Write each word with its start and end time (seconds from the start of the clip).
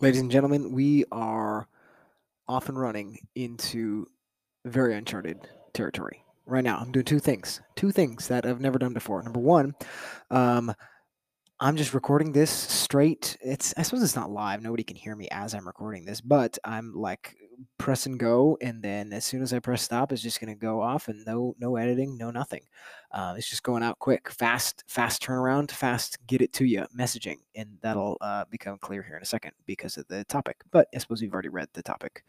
Ladies 0.00 0.22
and 0.22 0.30
gentlemen, 0.30 0.72
we 0.72 1.04
are 1.12 1.68
off 2.48 2.70
and 2.70 2.80
running 2.80 3.18
into 3.34 4.06
very 4.64 4.94
uncharted 4.94 5.46
territory. 5.74 6.24
Right 6.46 6.64
now, 6.64 6.78
I'm 6.78 6.90
doing 6.90 7.04
two 7.04 7.18
things. 7.18 7.60
Two 7.76 7.92
things 7.92 8.28
that 8.28 8.46
I've 8.46 8.62
never 8.62 8.78
done 8.78 8.94
before. 8.94 9.22
Number 9.22 9.40
one, 9.40 9.74
um, 10.30 10.72
I'm 11.60 11.76
just 11.76 11.92
recording 11.92 12.32
this 12.32 12.50
straight. 12.50 13.36
It's 13.42 13.74
I 13.76 13.82
suppose 13.82 14.02
it's 14.02 14.16
not 14.16 14.30
live. 14.30 14.62
Nobody 14.62 14.84
can 14.84 14.96
hear 14.96 15.14
me 15.14 15.28
as 15.30 15.52
I'm 15.52 15.66
recording 15.66 16.06
this, 16.06 16.22
but 16.22 16.56
I'm 16.64 16.94
like 16.94 17.36
press 17.78 18.06
and 18.06 18.18
go, 18.18 18.58
and 18.60 18.82
then 18.82 19.12
as 19.12 19.24
soon 19.24 19.42
as 19.42 19.52
I 19.52 19.58
press 19.58 19.82
stop, 19.82 20.12
it's 20.12 20.22
just 20.22 20.40
gonna 20.40 20.54
go 20.54 20.80
off, 20.80 21.08
and 21.08 21.24
no 21.26 21.54
no 21.58 21.76
editing, 21.76 22.16
no 22.16 22.30
nothing. 22.30 22.62
Uh, 23.12 23.34
it's 23.36 23.48
just 23.48 23.62
going 23.62 23.82
out 23.82 23.98
quick, 23.98 24.30
fast, 24.30 24.84
fast 24.86 25.22
turnaround, 25.22 25.70
fast 25.70 26.18
get 26.26 26.40
it 26.40 26.52
to 26.54 26.64
you 26.64 26.86
messaging, 26.96 27.38
and 27.54 27.78
that'll 27.82 28.16
uh, 28.20 28.44
become 28.50 28.78
clear 28.78 29.02
here 29.02 29.16
in 29.16 29.22
a 29.22 29.26
second 29.26 29.52
because 29.66 29.96
of 29.96 30.06
the 30.08 30.24
topic. 30.24 30.56
But 30.70 30.88
I 30.94 30.98
suppose 30.98 31.20
you've 31.20 31.32
already 31.32 31.48
read 31.48 31.68
the 31.72 31.82
topic 31.82 32.24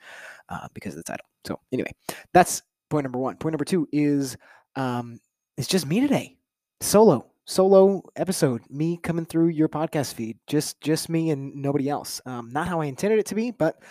uh, 0.49 0.67
because 0.73 0.93
of 0.93 0.97
the 0.97 1.11
title. 1.11 1.25
So 1.45 1.59
anyway, 1.71 1.91
that's 2.33 2.61
point 2.89 3.03
number 3.03 3.19
one. 3.19 3.37
Point 3.37 3.53
number 3.53 3.65
two 3.65 3.87
is 3.91 4.37
um, 4.75 5.19
it's 5.57 5.67
just 5.67 5.85
me 5.85 5.99
today, 5.99 6.37
solo 6.79 7.31
solo 7.45 8.03
episode 8.15 8.61
me 8.69 8.97
coming 8.97 9.25
through 9.25 9.47
your 9.47 9.67
podcast 9.67 10.13
feed 10.13 10.37
just 10.45 10.79
just 10.79 11.09
me 11.09 11.31
and 11.31 11.53
nobody 11.55 11.89
else 11.89 12.21
um, 12.25 12.49
not 12.51 12.67
how 12.67 12.79
i 12.79 12.85
intended 12.85 13.19
it 13.19 13.25
to 13.25 13.35
be 13.35 13.49
but 13.51 13.81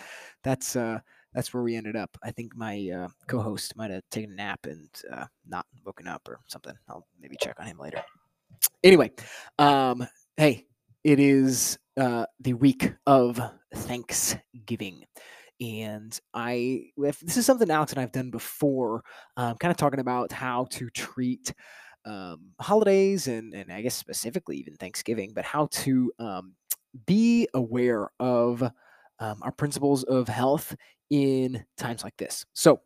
that's 0.44 0.76
uh 0.76 0.98
that's 1.34 1.52
where 1.54 1.62
we 1.62 1.76
ended 1.76 1.96
up. 1.96 2.16
I 2.22 2.30
think 2.30 2.56
my 2.56 2.90
uh, 2.94 3.08
co-host 3.28 3.76
might 3.76 3.90
have 3.90 4.02
taken 4.10 4.32
a 4.32 4.36
nap 4.36 4.60
and 4.64 4.88
uh, 5.12 5.26
not 5.46 5.66
woken 5.84 6.08
up 6.08 6.22
or 6.28 6.40
something. 6.46 6.74
I'll 6.88 7.06
maybe 7.20 7.36
check 7.40 7.58
on 7.60 7.66
him 7.66 7.78
later. 7.78 8.02
Anyway 8.82 9.10
um 9.58 10.06
hey 10.36 10.66
it 11.04 11.18
is 11.18 11.78
uh 11.98 12.26
the 12.40 12.54
week 12.54 12.92
of 13.06 13.40
thanksgiving. 13.74 15.04
And 15.60 16.18
I, 16.32 16.84
if 16.96 17.20
this 17.20 17.36
is 17.36 17.44
something 17.44 17.70
Alex 17.70 17.92
and 17.92 18.00
I've 18.00 18.12
done 18.12 18.30
before, 18.30 19.02
um, 19.36 19.56
kind 19.56 19.70
of 19.70 19.76
talking 19.76 20.00
about 20.00 20.32
how 20.32 20.66
to 20.70 20.88
treat 20.88 21.52
um, 22.06 22.52
holidays 22.58 23.28
and, 23.28 23.52
and 23.52 23.70
I 23.70 23.82
guess 23.82 23.94
specifically 23.94 24.56
even 24.56 24.76
Thanksgiving, 24.76 25.32
but 25.34 25.44
how 25.44 25.68
to 25.72 26.12
um, 26.18 26.54
be 27.04 27.46
aware 27.52 28.10
of 28.18 28.62
um, 29.20 29.38
our 29.42 29.52
principles 29.52 30.02
of 30.04 30.28
health 30.28 30.74
in 31.10 31.64
times 31.76 32.02
like 32.02 32.16
this. 32.16 32.44
So, 32.54 32.80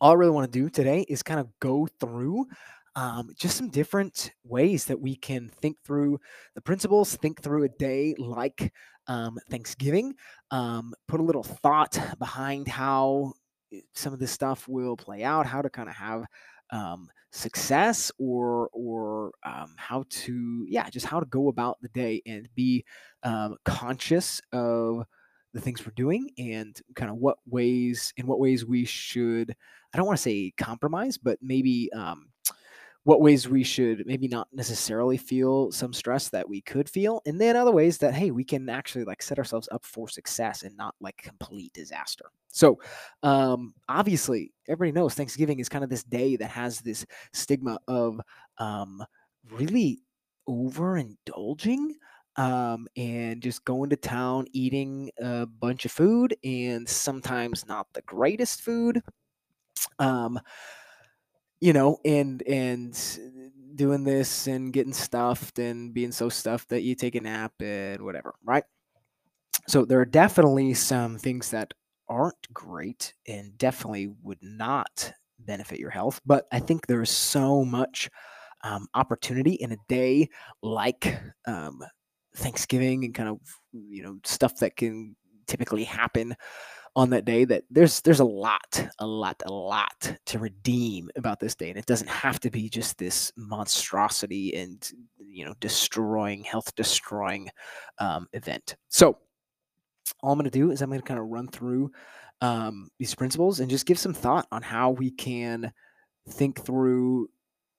all 0.00 0.12
I 0.12 0.14
really 0.14 0.32
want 0.32 0.50
to 0.52 0.58
do 0.58 0.70
today 0.70 1.04
is 1.08 1.22
kind 1.22 1.40
of 1.40 1.48
go 1.60 1.88
through 2.00 2.46
um, 2.94 3.30
just 3.38 3.56
some 3.56 3.68
different 3.68 4.32
ways 4.44 4.84
that 4.84 5.00
we 5.00 5.16
can 5.16 5.48
think 5.60 5.76
through 5.84 6.20
the 6.54 6.60
principles, 6.60 7.16
think 7.16 7.42
through 7.42 7.64
a 7.64 7.68
day 7.68 8.14
like 8.18 8.72
um, 9.06 9.38
Thanksgiving, 9.50 10.14
um, 10.50 10.94
put 11.08 11.20
a 11.20 11.24
little 11.24 11.42
thought 11.42 11.98
behind 12.18 12.68
how 12.68 13.32
eh, 13.72 13.80
some 13.94 14.12
of 14.12 14.18
this 14.18 14.30
stuff 14.30 14.68
will 14.68 14.96
play 14.96 15.24
out, 15.24 15.46
how 15.46 15.62
to 15.62 15.70
kind 15.70 15.88
of 15.88 15.94
have 15.94 16.24
um, 16.70 17.08
success 17.32 18.12
or 18.18 18.68
or 18.72 19.32
um, 19.44 19.74
how 19.76 20.04
to 20.10 20.66
yeah 20.68 20.88
just 20.90 21.06
how 21.06 21.18
to 21.18 21.26
go 21.26 21.48
about 21.48 21.78
the 21.80 21.88
day 21.88 22.20
and 22.26 22.48
be 22.54 22.84
um, 23.22 23.56
conscious 23.64 24.40
of 24.52 25.04
the 25.52 25.60
things 25.60 25.84
we're 25.84 25.92
doing 25.96 26.30
and 26.38 26.80
kind 26.96 27.10
of 27.10 27.16
what 27.16 27.38
ways 27.46 28.12
in 28.16 28.26
what 28.26 28.40
ways 28.40 28.64
we 28.64 28.84
should 28.84 29.54
i 29.92 29.96
don't 29.96 30.06
want 30.06 30.16
to 30.16 30.22
say 30.22 30.52
compromise 30.56 31.18
but 31.18 31.38
maybe 31.42 31.90
um, 31.92 32.26
what 33.04 33.20
ways 33.20 33.48
we 33.48 33.64
should 33.64 34.06
maybe 34.06 34.28
not 34.28 34.46
necessarily 34.52 35.16
feel 35.16 35.72
some 35.72 35.92
stress 35.92 36.28
that 36.28 36.48
we 36.48 36.60
could 36.60 36.88
feel 36.88 37.20
and 37.26 37.40
then 37.40 37.56
other 37.56 37.72
ways 37.72 37.98
that 37.98 38.14
hey 38.14 38.30
we 38.30 38.44
can 38.44 38.68
actually 38.68 39.04
like 39.04 39.20
set 39.22 39.38
ourselves 39.38 39.68
up 39.72 39.84
for 39.84 40.08
success 40.08 40.62
and 40.62 40.76
not 40.76 40.94
like 41.00 41.16
complete 41.16 41.72
disaster. 41.72 42.26
So 42.48 42.78
um 43.22 43.74
obviously 43.88 44.52
everybody 44.68 44.92
knows 44.92 45.14
thanksgiving 45.14 45.58
is 45.58 45.68
kind 45.68 45.82
of 45.82 45.90
this 45.90 46.04
day 46.04 46.36
that 46.36 46.50
has 46.50 46.80
this 46.80 47.04
stigma 47.32 47.78
of 47.88 48.20
um 48.58 49.04
really 49.50 50.00
overindulging 50.48 51.88
um, 52.36 52.86
and 52.96 53.42
just 53.42 53.64
going 53.64 53.90
to 53.90 53.96
town, 53.96 54.46
eating 54.52 55.10
a 55.20 55.46
bunch 55.46 55.84
of 55.84 55.92
food, 55.92 56.36
and 56.44 56.88
sometimes 56.88 57.66
not 57.66 57.86
the 57.92 58.02
greatest 58.02 58.62
food. 58.62 59.02
Um, 59.98 60.40
you 61.60 61.72
know, 61.72 61.98
and 62.04 62.42
and 62.42 62.98
doing 63.74 64.04
this 64.04 64.46
and 64.46 64.72
getting 64.72 64.92
stuffed 64.92 65.58
and 65.58 65.94
being 65.94 66.12
so 66.12 66.28
stuffed 66.28 66.68
that 66.68 66.82
you 66.82 66.94
take 66.94 67.14
a 67.14 67.20
nap 67.20 67.52
and 67.60 68.02
whatever, 68.02 68.34
right? 68.44 68.64
So 69.68 69.84
there 69.84 70.00
are 70.00 70.04
definitely 70.04 70.74
some 70.74 71.18
things 71.18 71.50
that 71.50 71.72
aren't 72.08 72.52
great 72.52 73.14
and 73.28 73.56
definitely 73.58 74.08
would 74.22 74.42
not 74.42 75.12
benefit 75.38 75.78
your 75.78 75.90
health, 75.90 76.20
but 76.26 76.46
I 76.52 76.58
think 76.60 76.86
there's 76.86 77.10
so 77.10 77.64
much 77.64 78.10
um, 78.64 78.86
opportunity 78.94 79.52
in 79.54 79.72
a 79.72 79.76
day 79.88 80.28
like 80.62 81.18
um, 81.46 81.82
Thanksgiving 82.36 83.04
and 83.04 83.14
kind 83.14 83.28
of 83.28 83.38
you 83.72 84.02
know 84.02 84.18
stuff 84.24 84.56
that 84.58 84.76
can 84.76 85.16
typically 85.46 85.84
happen 85.84 86.34
on 86.94 87.10
that 87.10 87.24
day 87.24 87.44
that 87.44 87.64
there's 87.70 88.00
there's 88.02 88.20
a 88.20 88.24
lot 88.24 88.88
a 88.98 89.06
lot 89.06 89.42
a 89.46 89.52
lot 89.52 90.16
to 90.26 90.38
redeem 90.38 91.10
about 91.16 91.40
this 91.40 91.54
day. 91.54 91.70
And 91.70 91.78
it 91.78 91.86
doesn't 91.86 92.10
have 92.10 92.38
to 92.40 92.50
be 92.50 92.68
just 92.68 92.98
this 92.98 93.32
monstrosity 93.36 94.54
and 94.54 94.90
you 95.18 95.44
know 95.44 95.54
destroying 95.60 96.44
health 96.44 96.74
destroying 96.74 97.48
um, 97.98 98.26
event. 98.32 98.76
So 98.88 99.18
all 100.20 100.32
i'm 100.32 100.38
going 100.38 100.50
to 100.50 100.58
do 100.58 100.70
is 100.70 100.82
i'm 100.82 100.88
going 100.88 101.00
to 101.00 101.06
kind 101.06 101.20
of 101.20 101.26
run 101.26 101.48
through 101.48 101.90
um, 102.40 102.88
these 102.98 103.14
principles 103.14 103.60
and 103.60 103.70
just 103.70 103.86
give 103.86 103.98
some 103.98 104.12
thought 104.12 104.46
on 104.50 104.62
how 104.62 104.90
we 104.90 105.12
can 105.12 105.72
think 106.30 106.64
through 106.64 107.28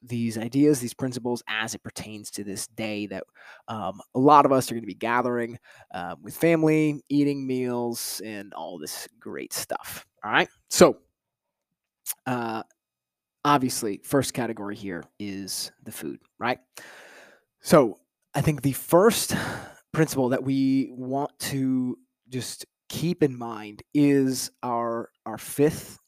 these 0.04 0.38
ideas, 0.38 0.80
these 0.80 0.94
principles 0.94 1.44
as 1.48 1.74
it 1.74 1.84
pertains 1.84 2.30
to 2.32 2.44
this 2.44 2.68
day 2.68 3.08
that 3.08 3.24
um, 3.68 4.02
a 4.16 4.20
lot 4.20 4.46
of 4.46 4.52
us 4.52 4.70
are 4.70 4.76
going 4.76 4.84
to 4.84 4.88
be 4.88 4.94
gathering 4.94 5.58
um, 5.94 6.18
with 6.22 6.36
family, 6.36 7.02
eating 7.10 7.46
meals, 7.46 8.22
and 8.26 8.54
all 8.54 8.78
this 8.78 9.08
great 9.20 9.54
stuff. 9.54 10.06
All 10.24 10.32
right. 10.32 10.50
So, 10.70 10.98
uh, 12.26 12.64
obviously, 13.46 14.02
first 14.04 14.34
category 14.34 14.76
here 14.76 15.04
is 15.20 15.72
the 15.84 15.92
food, 15.92 16.20
right? 16.40 16.60
So, 17.62 17.98
I 18.36 18.42
think 18.42 18.62
the 18.62 18.74
first 18.74 19.36
principle 19.92 20.30
that 20.30 20.44
we 20.44 20.90
want 20.92 21.38
to 21.40 21.98
just 22.30 22.66
keep 22.90 23.24
in 23.24 23.38
mind 23.38 23.84
is 23.94 24.52
our 24.62 25.10
our 25.26 25.38
fifth 25.38 26.00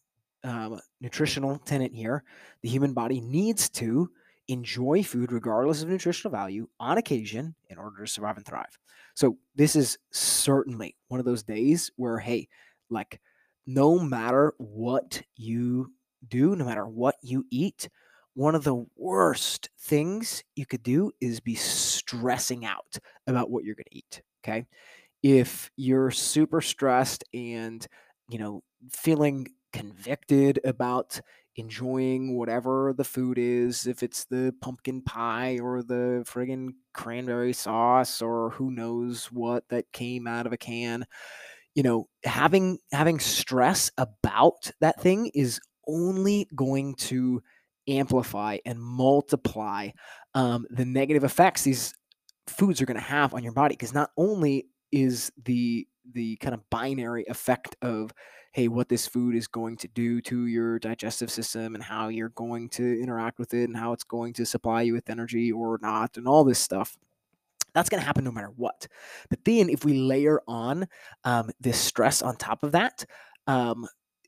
um, 0.45 0.79
nutritional 1.01 1.57
tenet 1.59 1.93
here 1.93 2.23
the 2.61 2.69
human 2.69 2.93
body 2.93 3.19
needs 3.19 3.69
to 3.69 4.09
enjoy 4.47 5.03
food 5.03 5.31
regardless 5.31 5.81
of 5.81 5.89
nutritional 5.89 6.31
value 6.31 6.67
on 6.79 6.97
occasion 6.97 7.55
in 7.69 7.77
order 7.77 8.05
to 8.05 8.11
survive 8.11 8.37
and 8.37 8.45
thrive. 8.45 8.77
So, 9.15 9.37
this 9.55 9.75
is 9.75 9.97
certainly 10.11 10.95
one 11.07 11.19
of 11.19 11.25
those 11.25 11.43
days 11.43 11.91
where, 11.95 12.19
hey, 12.19 12.47
like, 12.89 13.19
no 13.65 13.97
matter 13.97 14.53
what 14.57 15.23
you 15.35 15.91
do, 16.27 16.55
no 16.55 16.65
matter 16.65 16.85
what 16.85 17.15
you 17.21 17.45
eat, 17.49 17.89
one 18.35 18.55
of 18.55 18.63
the 18.63 18.85
worst 18.97 19.69
things 19.79 20.43
you 20.55 20.65
could 20.65 20.83
do 20.83 21.11
is 21.21 21.39
be 21.39 21.55
stressing 21.55 22.65
out 22.65 22.97
about 23.27 23.49
what 23.49 23.63
you're 23.63 23.75
going 23.75 23.85
to 23.89 23.97
eat. 23.97 24.21
Okay. 24.43 24.65
If 25.23 25.71
you're 25.77 26.11
super 26.11 26.61
stressed 26.61 27.23
and, 27.33 27.85
you 28.29 28.37
know, 28.37 28.61
feeling 28.91 29.47
convicted 29.75 30.59
about 30.63 31.19
enjoying 31.57 32.37
whatever 32.37 32.93
the 32.95 33.03
food 33.03 33.37
is, 33.37 33.85
if 33.87 34.03
it's 34.03 34.25
the 34.25 34.53
pumpkin 34.61 35.01
pie 35.01 35.59
or 35.61 35.83
the 35.83 36.23
friggin' 36.25 36.69
cranberry 36.93 37.51
sauce 37.51 38.21
or 38.21 38.51
who 38.51 38.71
knows 38.71 39.25
what 39.31 39.67
that 39.69 39.91
came 39.91 40.27
out 40.27 40.45
of 40.45 40.53
a 40.53 40.57
can. 40.57 41.05
You 41.73 41.83
know, 41.83 42.07
having 42.23 42.77
having 42.93 43.19
stress 43.19 43.91
about 43.97 44.71
that 44.79 45.01
thing 45.01 45.29
is 45.33 45.59
only 45.87 46.47
going 46.55 46.95
to 46.95 47.41
amplify 47.87 48.57
and 48.65 48.79
multiply 48.79 49.89
um, 50.33 50.65
the 50.69 50.85
negative 50.85 51.25
effects 51.25 51.63
these 51.63 51.93
foods 52.47 52.81
are 52.81 52.85
going 52.85 52.95
to 52.95 53.03
have 53.03 53.33
on 53.33 53.43
your 53.43 53.53
body 53.53 53.73
because 53.73 53.93
not 53.93 54.09
only 54.17 54.67
is 54.91 55.31
the 55.43 55.85
the 56.13 56.35
kind 56.37 56.53
of 56.53 56.69
binary 56.69 57.25
effect 57.27 57.75
of 57.81 58.11
hey, 58.55 58.69
what 58.69 58.87
this 58.87 59.05
food 59.05 59.35
is 59.35 59.47
going 59.47 59.75
to 59.75 59.89
do 59.89 60.21
to 60.21 60.45
your 60.45 60.79
digestive 60.79 61.29
system 61.29 61.75
and 61.75 61.83
how 61.83 62.07
you're 62.07 62.29
going 62.29 62.69
to 62.69 63.01
interact 63.01 63.37
with 63.37 63.53
it 63.53 63.65
and 63.65 63.75
how 63.75 63.91
it's 63.91 64.05
going 64.05 64.31
to 64.31 64.45
supply 64.45 64.81
you 64.81 64.93
with 64.93 65.09
energy 65.09 65.51
or 65.51 65.77
not 65.81 66.15
and 66.15 66.25
all 66.25 66.45
this 66.45 66.57
stuff. 66.57 66.95
That's 67.73 67.89
going 67.89 67.99
to 67.99 68.05
happen 68.05 68.23
no 68.23 68.31
matter 68.31 68.53
what. 68.55 68.87
But 69.29 69.43
then 69.43 69.67
if 69.67 69.83
we 69.83 69.95
layer 69.95 70.39
on 70.47 70.87
um, 71.25 71.51
this 71.59 71.77
stress 71.77 72.21
on 72.21 72.37
top 72.37 72.63
of 72.63 72.71
that, 72.71 73.03
um, 73.45 73.85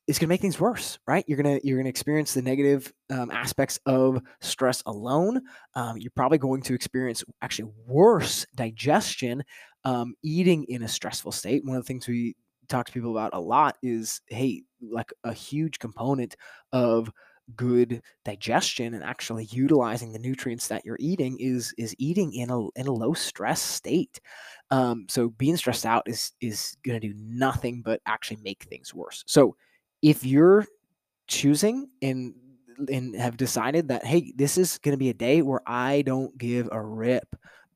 it's 0.07 0.17
going 0.17 0.27
to 0.27 0.31
make 0.31 0.41
things 0.41 0.59
worse, 0.59 0.99
right? 1.05 1.25
You're 1.27 1.41
gonna 1.41 1.59
you're 1.63 1.77
gonna 1.77 1.89
experience 1.89 2.33
the 2.33 2.41
negative 2.41 2.91
um, 3.09 3.29
aspects 3.29 3.79
of 3.85 4.21
stress 4.39 4.81
alone. 4.85 5.41
Um, 5.75 5.97
you're 5.97 6.11
probably 6.15 6.37
going 6.37 6.61
to 6.63 6.73
experience 6.73 7.23
actually 7.41 7.71
worse 7.85 8.45
digestion 8.55 9.43
um, 9.83 10.15
eating 10.23 10.63
in 10.69 10.83
a 10.83 10.87
stressful 10.87 11.33
state. 11.33 11.65
One 11.65 11.75
of 11.75 11.83
the 11.83 11.87
things 11.87 12.07
we 12.07 12.35
talk 12.69 12.85
to 12.85 12.91
people 12.91 13.11
about 13.11 13.33
a 13.33 13.39
lot 13.39 13.77
is, 13.83 14.21
hey, 14.27 14.63
like 14.81 15.11
a 15.23 15.33
huge 15.33 15.79
component 15.79 16.35
of 16.71 17.11
good 17.55 18.01
digestion 18.25 18.93
and 18.93 19.03
actually 19.03 19.45
utilizing 19.45 20.11
the 20.11 20.19
nutrients 20.19 20.67
that 20.67 20.83
you're 20.83 20.97
eating 20.99 21.37
is 21.39 21.73
is 21.77 21.95
eating 21.97 22.33
in 22.33 22.49
a 22.49 22.67
in 22.71 22.87
a 22.87 22.91
low 22.91 23.13
stress 23.13 23.61
state. 23.61 24.19
Um, 24.69 25.05
so 25.09 25.29
being 25.29 25.57
stressed 25.57 25.85
out 25.85 26.03
is 26.07 26.31
is 26.41 26.77
going 26.85 26.99
to 26.99 27.07
do 27.07 27.13
nothing 27.17 27.81
but 27.83 28.01
actually 28.05 28.39
make 28.43 28.63
things 28.63 28.93
worse. 28.93 29.23
So 29.27 29.55
if 30.01 30.25
you're 30.25 30.65
choosing 31.27 31.89
and 32.01 32.33
and 32.89 33.15
have 33.15 33.37
decided 33.37 33.87
that 33.87 34.05
hey, 34.05 34.31
this 34.35 34.57
is 34.57 34.77
going 34.79 34.93
to 34.93 34.99
be 34.99 35.09
a 35.09 35.13
day 35.13 35.41
where 35.41 35.61
I 35.65 36.03
don't 36.03 36.37
give 36.37 36.69
a 36.71 36.81
rip 36.81 37.27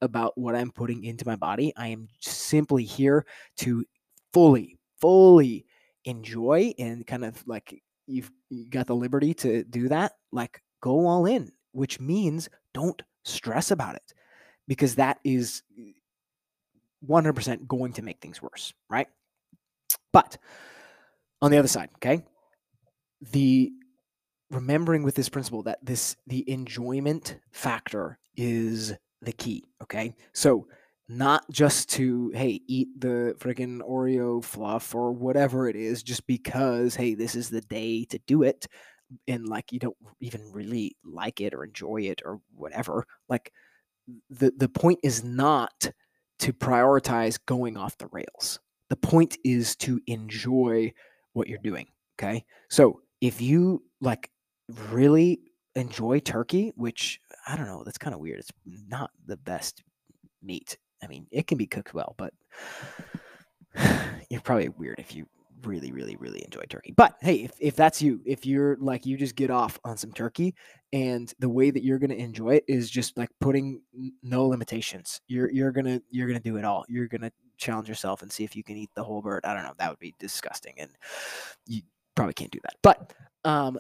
about 0.02 0.38
what 0.38 0.56
I'm 0.56 0.72
putting 0.72 1.04
into 1.04 1.28
my 1.28 1.36
body. 1.36 1.74
I 1.76 1.88
am 1.88 2.08
simply 2.20 2.84
here 2.84 3.26
to 3.58 3.86
fully, 4.34 4.78
fully 5.00 5.66
enjoy 6.06 6.74
and 6.80 7.06
kind 7.06 7.26
of 7.26 7.48
like 7.48 7.82
you've 8.08 8.32
you 8.50 8.70
got 8.70 8.88
the 8.88 8.96
liberty 8.96 9.34
to 9.36 9.64
do 9.64 9.88
that, 9.90 10.14
like 10.32 10.62
go 10.82 11.08
all 11.08 11.26
in, 11.26 11.52
which 11.72 12.00
means 12.00 12.50
don't 12.74 13.02
stress 13.24 13.72
about 13.72 13.96
it 13.96 14.14
because 14.68 14.96
that 14.96 15.20
is 15.24 15.64
100% 17.08 17.68
going 17.68 17.94
to 17.94 18.02
make 18.02 18.20
things 18.20 18.42
worse, 18.42 18.74
right? 18.90 19.08
But 20.14 20.38
on 21.42 21.52
the 21.52 21.58
other 21.58 21.68
side, 21.68 21.90
okay, 21.96 22.24
the 23.32 23.72
remembering 24.50 25.04
with 25.04 25.16
this 25.16 25.30
principle 25.30 25.64
that 25.64 25.84
this 25.84 26.16
the 26.28 26.50
enjoyment 26.50 27.38
factor 27.52 28.20
is 28.36 28.94
the 29.22 29.32
key, 29.32 29.64
okay? 29.82 30.14
So 30.34 30.68
not 31.12 31.44
just 31.52 31.90
to 31.90 32.32
hey 32.34 32.62
eat 32.68 32.88
the 33.00 33.36
freaking 33.38 33.80
Oreo 33.82 34.44
fluff 34.44 34.96
or 34.96 35.12
whatever 35.12 35.68
it 35.68 35.76
is 35.76 36.04
just 36.04 36.26
because 36.26 36.96
hey 36.96 37.16
this 37.16 37.36
is 37.36 37.50
the 37.50 37.60
day 37.60 38.06
to 38.06 38.18
do 38.28 38.44
it 38.44 38.66
and 39.28 39.46
like 39.46 39.74
you 39.74 39.80
don't 39.80 39.98
even 40.22 40.42
really 40.54 40.96
like 41.04 41.42
it 41.42 41.54
or 41.54 41.66
enjoy 41.66 41.98
it 41.98 42.22
or 42.24 42.40
whatever 42.56 43.06
like 43.28 43.52
the 44.30 44.54
the 44.56 44.70
point 44.70 45.00
is 45.04 45.22
not 45.22 45.92
to 46.40 46.54
prioritize 46.54 47.38
going 47.46 47.76
off 47.76 47.98
the 47.98 48.08
rails 48.14 48.60
the 48.90 48.96
point 48.96 49.38
is 49.44 49.76
to 49.76 50.00
enjoy 50.08 50.92
what 51.34 51.48
you're 51.48 51.60
doing 51.60 51.88
okay 52.20 52.44
so 52.70 53.02
if 53.20 53.42
you 53.42 53.84
like 54.00 54.30
really 54.90 55.40
enjoy 55.76 56.20
turkey 56.20 56.72
which 56.76 57.20
i 57.48 57.56
don't 57.56 57.68
know 57.68 57.84
that's 57.84 57.98
kind 57.98 58.14
of 58.14 58.20
weird 58.20 58.40
it's 58.40 58.52
not 58.66 59.12
the 59.26 59.38
best 59.38 59.84
meat 60.42 60.78
I 61.04 61.08
mean, 61.08 61.28
it 61.32 61.48
can 61.48 61.58
be 61.58 61.68
cooked 61.68 61.94
well, 61.94 62.16
but 62.18 62.34
you're 64.30 64.42
probably 64.42 64.70
weird 64.70 65.00
if 65.00 65.16
you 65.16 65.26
really, 65.64 65.92
really, 65.92 66.16
really 66.16 66.44
enjoy 66.44 66.64
turkey. 66.70 66.94
But 66.96 67.16
hey, 67.22 67.44
if, 67.44 67.52
if 67.60 67.76
that's 67.76 68.02
you, 68.02 68.22
if 68.26 68.46
you're 68.46 68.78
like 68.80 69.06
you 69.06 69.18
just 69.18 69.36
get 69.36 69.50
off 69.50 69.80
on 69.84 69.98
some 69.98 70.12
turkey 70.12 70.56
and 70.94 71.32
the 71.40 71.50
way 71.50 71.72
that 71.72 71.84
you're 71.84 72.00
gonna 72.00 72.16
enjoy 72.16 72.56
it 72.56 72.66
is 72.68 72.90
just 72.90 73.18
like 73.18 73.30
putting 73.40 73.82
no 74.24 74.46
limitations. 74.46 75.22
You're 75.28 75.52
you're 75.52 75.72
gonna 75.72 76.02
you're 76.10 76.28
gonna 76.28 76.40
do 76.40 76.58
it 76.58 76.66
all. 76.66 76.86
You're 76.88 77.08
gonna 77.08 77.32
challenge 77.62 77.88
yourself 77.88 78.22
and 78.22 78.32
see 78.32 78.44
if 78.44 78.56
you 78.56 78.64
can 78.64 78.78
eat 78.78 78.90
the 78.96 79.04
whole 79.04 79.22
bird. 79.22 79.46
I 79.46 79.54
don't 79.54 79.64
know. 79.64 79.74
That 79.78 79.90
would 79.90 80.00
be 80.00 80.16
disgusting 80.20 80.74
and 80.78 80.92
you 81.66 81.82
probably 82.16 82.34
can't 82.34 82.52
do 82.52 82.60
that. 82.64 82.76
But 82.82 83.14
um 83.46 83.80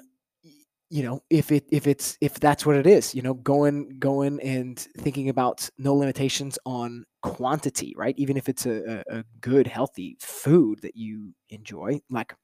you 0.92 1.01
know 1.04 1.24
if 1.30 1.51
it 1.51 1.66
if 1.72 1.88
it's 1.88 2.18
if 2.19 2.39
that's 2.39 2.66
what 2.66 2.75
it 2.75 2.86
is 2.86 3.16
you 3.16 3.22
know 3.22 3.33
going 3.33 3.98
going 3.98 4.39
and 4.42 4.78
thinking 4.98 5.30
about 5.30 5.68
no 5.78 5.95
limitations 5.95 6.60
on 6.66 7.06
quantity 7.24 7.94
right 7.95 8.13
even 8.18 8.36
if 8.36 8.50
it's 8.50 8.66
a, 8.66 9.01
a 9.10 9.24
good 9.39 9.66
healthy 9.66 10.18
food 10.19 10.81
that 10.81 10.95
you 10.98 11.33
enjoy 11.50 12.00
like 12.10 12.36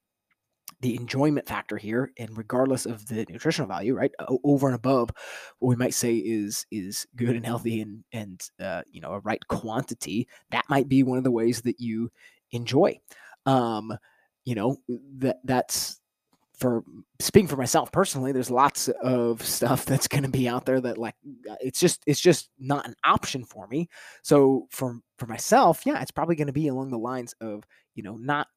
the 0.80 0.94
enjoyment 0.96 1.46
factor 1.48 1.76
here 1.76 2.12
and 2.18 2.36
regardless 2.36 2.86
of 2.86 3.06
the 3.06 3.26
nutritional 3.28 3.68
value 3.68 3.94
right 3.94 4.12
over 4.44 4.66
and 4.68 4.76
above 4.76 5.10
what 5.58 5.68
we 5.68 5.76
might 5.76 5.94
say 5.94 6.16
is 6.16 6.66
is 6.70 7.06
good 7.16 7.36
and 7.36 7.44
healthy 7.44 7.80
and 7.80 8.04
and 8.12 8.48
uh, 8.60 8.82
you 8.90 9.00
know 9.00 9.12
a 9.12 9.20
right 9.20 9.46
quantity 9.48 10.28
that 10.50 10.64
might 10.68 10.88
be 10.88 11.02
one 11.02 11.18
of 11.18 11.24
the 11.24 11.30
ways 11.30 11.62
that 11.62 11.80
you 11.80 12.10
enjoy 12.52 12.98
um 13.46 13.96
you 14.44 14.54
know 14.54 14.76
that 15.18 15.38
that's 15.44 16.00
for 16.58 16.82
speaking 17.20 17.46
for 17.46 17.56
myself 17.56 17.92
personally, 17.92 18.32
there's 18.32 18.50
lots 18.50 18.88
of 18.88 19.44
stuff 19.44 19.84
that's 19.84 20.08
going 20.08 20.24
to 20.24 20.28
be 20.28 20.48
out 20.48 20.66
there 20.66 20.80
that 20.80 20.98
like 20.98 21.14
uh, 21.48 21.54
it's 21.60 21.78
just 21.78 22.02
it's 22.06 22.20
just 22.20 22.50
not 22.58 22.86
an 22.86 22.94
option 23.04 23.44
for 23.44 23.66
me. 23.68 23.88
So 24.22 24.66
for 24.70 24.98
for 25.18 25.26
myself, 25.26 25.86
yeah, 25.86 26.02
it's 26.02 26.10
probably 26.10 26.36
going 26.36 26.48
to 26.48 26.52
be 26.52 26.68
along 26.68 26.90
the 26.90 26.98
lines 26.98 27.34
of 27.40 27.62
you 27.94 28.02
know 28.02 28.16
not 28.16 28.48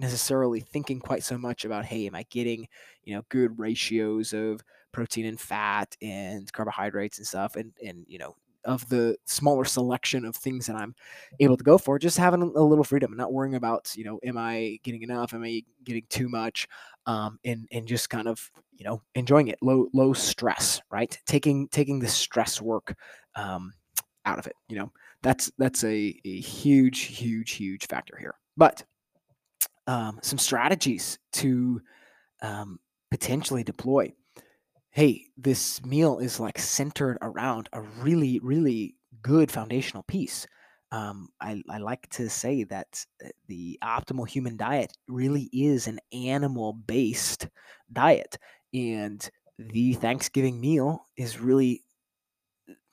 necessarily 0.00 0.60
thinking 0.60 0.98
quite 1.00 1.22
so 1.22 1.38
much 1.38 1.64
about 1.64 1.84
hey, 1.84 2.06
am 2.06 2.14
I 2.14 2.24
getting 2.30 2.66
you 3.04 3.14
know 3.14 3.22
good 3.28 3.58
ratios 3.58 4.32
of 4.32 4.62
protein 4.92 5.26
and 5.26 5.40
fat 5.40 5.96
and 6.02 6.52
carbohydrates 6.52 7.18
and 7.18 7.26
stuff, 7.26 7.56
and 7.56 7.72
and 7.84 8.04
you 8.08 8.18
know 8.18 8.34
of 8.64 8.88
the 8.88 9.16
smaller 9.24 9.64
selection 9.64 10.24
of 10.24 10.36
things 10.36 10.66
that 10.66 10.76
I'm 10.76 10.94
able 11.38 11.56
to 11.56 11.64
go 11.64 11.78
for, 11.78 11.98
just 11.98 12.18
having 12.18 12.42
a 12.42 12.62
little 12.62 12.84
freedom 12.84 13.16
not 13.16 13.32
worrying 13.32 13.54
about, 13.54 13.90
you 13.96 14.04
know, 14.04 14.18
am 14.24 14.36
I 14.36 14.78
getting 14.82 15.02
enough? 15.02 15.32
Am 15.32 15.42
I 15.42 15.62
getting 15.84 16.04
too 16.10 16.28
much? 16.28 16.68
Um, 17.06 17.38
and 17.44 17.66
and 17.72 17.86
just 17.86 18.10
kind 18.10 18.28
of, 18.28 18.50
you 18.76 18.84
know, 18.84 19.02
enjoying 19.14 19.48
it, 19.48 19.58
low 19.62 19.88
low 19.94 20.12
stress, 20.12 20.80
right? 20.90 21.18
Taking 21.26 21.68
taking 21.68 22.00
the 22.00 22.08
stress 22.08 22.60
work 22.60 22.94
um, 23.34 23.72
out 24.26 24.38
of 24.38 24.46
it. 24.46 24.56
You 24.68 24.76
know, 24.76 24.92
that's 25.22 25.50
that's 25.58 25.84
a, 25.84 26.20
a 26.24 26.40
huge, 26.40 27.00
huge, 27.00 27.52
huge 27.52 27.86
factor 27.86 28.16
here. 28.18 28.34
But 28.56 28.84
um, 29.86 30.18
some 30.22 30.38
strategies 30.38 31.18
to 31.32 31.80
um, 32.42 32.78
potentially 33.10 33.64
deploy 33.64 34.12
hey, 34.90 35.26
this 35.36 35.84
meal 35.84 36.18
is 36.18 36.40
like 36.40 36.58
centered 36.58 37.16
around 37.22 37.68
a 37.72 37.80
really, 37.80 38.40
really 38.42 38.96
good 39.22 39.50
foundational 39.50 40.02
piece. 40.04 40.46
Um, 40.92 41.28
I, 41.40 41.62
I 41.70 41.78
like 41.78 42.08
to 42.10 42.28
say 42.28 42.64
that 42.64 43.04
uh, 43.24 43.28
the 43.46 43.78
optimal 43.82 44.28
human 44.28 44.56
diet 44.56 44.92
really 45.06 45.48
is 45.52 45.86
an 45.86 46.00
animal 46.12 46.72
based 46.72 47.48
diet. 47.92 48.36
And 48.74 49.28
the 49.58 49.94
Thanksgiving 49.94 50.60
meal 50.60 51.06
is 51.16 51.38
really 51.38 51.84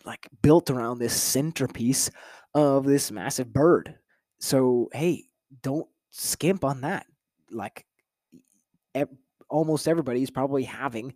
like 0.06 0.28
built 0.44 0.70
around 0.70 1.00
this 1.00 1.20
centerpiece 1.20 2.12
of 2.54 2.86
this 2.86 3.12
massive 3.12 3.52
bird. 3.52 3.96
So, 4.40 4.90
hey, 4.94 5.24
don't 5.64 5.88
skimp 6.18 6.64
on 6.64 6.82
that. 6.82 7.06
Like, 7.52 7.86
e- 8.96 9.04
almost 9.50 9.88
everybody 9.88 10.24
is 10.24 10.32
probably 10.32 10.64
having 10.64 11.14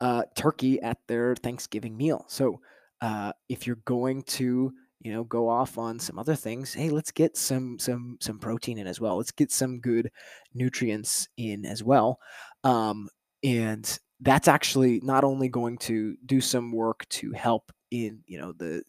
uh, 0.00 0.22
turkey 0.34 0.80
at 0.80 0.98
their 1.08 1.34
Thanksgiving 1.36 1.96
meal. 1.96 2.24
So 2.28 2.60
uh, 3.00 3.32
if 3.48 3.66
you're 3.66 3.76
going 3.84 4.22
to 4.22 4.72
you 5.00 5.12
know 5.12 5.24
go 5.24 5.48
off 5.48 5.76
on 5.76 5.98
some 5.98 6.18
other 6.18 6.34
things 6.34 6.72
hey 6.72 6.88
let's 6.88 7.10
get 7.10 7.36
some 7.36 7.78
some 7.78 8.16
some 8.20 8.38
protein 8.38 8.78
in 8.78 8.86
as 8.86 9.00
well 9.00 9.18
let's 9.18 9.32
get 9.32 9.52
some 9.52 9.78
good 9.80 10.10
nutrients 10.54 11.28
in 11.36 11.66
as 11.66 11.84
well 11.84 12.18
um, 12.64 13.08
and 13.42 13.98
that's 14.20 14.48
actually 14.48 15.00
not 15.02 15.22
only 15.22 15.48
going 15.48 15.76
to 15.76 16.16
do 16.24 16.40
some 16.40 16.72
work 16.72 17.06
to 17.10 17.30
help 17.32 17.70
in 17.90 18.20
you 18.26 18.38
know 18.38 18.52
the 18.52 18.82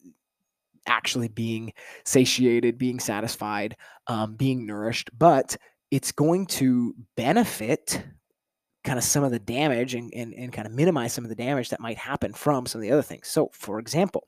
actually 0.87 1.27
being 1.27 1.71
satiated 2.05 2.77
being 2.77 2.99
satisfied 2.99 3.75
um, 4.07 4.35
being 4.35 4.65
nourished 4.65 5.09
but 5.17 5.57
it's 5.91 6.11
going 6.11 6.45
to 6.45 6.93
benefit 7.15 8.03
kind 8.85 8.97
of 8.97 9.03
some 9.03 9.23
of 9.23 9.31
the 9.31 9.39
damage 9.39 9.95
and, 9.95 10.13
and, 10.13 10.33
and 10.33 10.53
kind 10.53 10.67
of 10.67 10.73
minimize 10.73 11.11
some 11.11 11.25
of 11.25 11.29
the 11.29 11.35
damage 11.35 11.69
that 11.69 11.79
might 11.79 11.97
happen 11.97 12.31
from 12.33 12.65
some 12.65 12.79
of 12.79 12.83
the 12.83 12.91
other 12.91 13.01
things. 13.01 13.27
So, 13.27 13.49
for 13.51 13.79
example, 13.79 14.27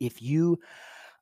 if 0.00 0.22
you 0.22 0.58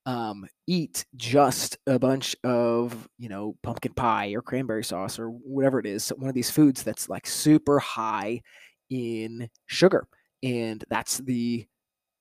um, 0.06 0.46
eat 0.66 1.04
just 1.16 1.76
a 1.86 1.98
bunch 1.98 2.36
of, 2.44 3.08
you 3.18 3.28
know, 3.28 3.56
pumpkin 3.62 3.92
pie 3.92 4.32
or 4.32 4.40
cranberry 4.40 4.84
sauce 4.84 5.18
or 5.18 5.28
whatever 5.30 5.80
it 5.80 5.86
is, 5.86 6.08
one 6.10 6.28
of 6.28 6.34
these 6.34 6.50
foods 6.50 6.82
that's 6.82 7.08
like 7.08 7.26
super 7.26 7.78
high 7.78 8.40
in 8.88 9.50
sugar, 9.66 10.06
and 10.42 10.84
that's 10.88 11.18
the 11.18 11.66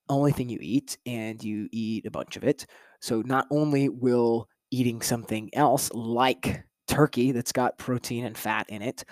only 0.09 0.31
thing 0.31 0.49
you 0.49 0.59
eat, 0.61 0.97
and 1.05 1.43
you 1.43 1.67
eat 1.71 2.05
a 2.05 2.11
bunch 2.11 2.37
of 2.37 2.43
it. 2.43 2.65
So, 3.01 3.21
not 3.25 3.47
only 3.51 3.89
will 3.89 4.47
eating 4.71 5.01
something 5.01 5.49
else 5.53 5.91
like 5.93 6.63
turkey 6.87 7.31
that's 7.31 7.51
got 7.51 7.77
protein 7.77 8.25
and 8.25 8.37
fat 8.37 8.69
in 8.69 8.81
it, 8.81 9.03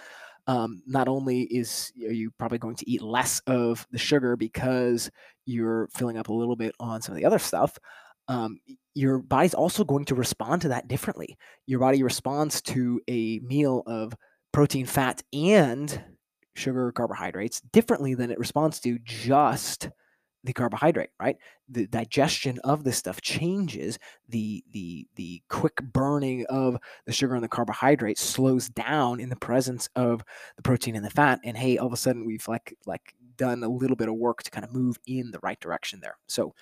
um, 0.48 0.82
not 0.86 1.08
only 1.08 1.42
is 1.44 1.92
are 2.06 2.12
you 2.12 2.32
probably 2.38 2.58
going 2.58 2.76
to 2.76 2.90
eat 2.90 3.02
less 3.02 3.40
of 3.48 3.86
the 3.92 3.98
sugar 3.98 4.36
because 4.36 5.10
you're 5.46 5.88
filling 5.94 6.18
up 6.18 6.30
a 6.30 6.34
little 6.34 6.56
bit 6.56 6.76
on 6.80 7.02
some 7.02 7.14
of 7.14 7.18
the 7.18 7.26
other 7.26 7.40
stuff, 7.40 7.78
um, 8.28 8.60
your 8.94 9.20
body's 9.20 9.54
also 9.54 9.84
going 9.84 10.06
to 10.06 10.16
respond 10.16 10.62
to 10.62 10.70
that 10.70 10.88
differently. 10.88 11.38
Your 11.68 11.80
body 11.80 12.04
responds 12.04 12.62
to 12.64 13.02
a 13.08 13.40
meal 13.40 13.84
of 13.86 14.14
protein, 14.52 14.86
fat, 14.86 15.22
and 15.34 16.04
sugar 16.56 16.92
carbohydrates 16.92 17.62
differently 17.74 18.14
than 18.14 18.32
it 18.32 18.40
responds 18.40 18.80
to 18.80 18.98
just 19.04 19.90
the 20.46 20.54
carbohydrate 20.54 21.10
right? 21.20 21.38
The 21.70 21.88
digestion 21.88 22.60
of 22.64 22.84
this 22.84 22.98
stuff 22.98 23.22
changes 23.22 24.00
the 24.30 24.64
the 24.72 25.08
the 25.16 25.42
quick 25.50 25.82
burning 25.82 26.46
of 26.48 26.78
the 27.06 27.14
sugar 27.14 27.36
and 27.36 27.44
the 27.44 27.50
carbohydrate 27.50 28.18
slows 28.18 28.70
down 28.70 29.20
in 29.20 29.30
the 29.30 29.36
presence 29.36 29.90
of 29.96 30.24
the 30.56 30.62
protein 30.62 30.96
and 30.96 31.06
the 31.06 31.10
fat 31.10 31.40
and 31.44 31.58
hey 31.58 31.78
all 31.78 31.88
of 31.88 31.94
a 31.94 31.98
sudden 31.98 32.26
we've 32.26 32.48
like 32.48 32.78
like 32.86 33.16
done 33.38 33.64
a 33.64 33.70
little 33.70 33.96
bit 33.96 34.08
of 34.08 34.16
work 34.16 34.44
to 34.44 34.52
kind 34.52 34.64
of 34.64 34.74
move 34.74 34.98
in 35.08 35.32
the 35.32 35.40
right 35.42 35.60
direction 35.60 36.00
there. 36.00 36.18
So 36.28 36.54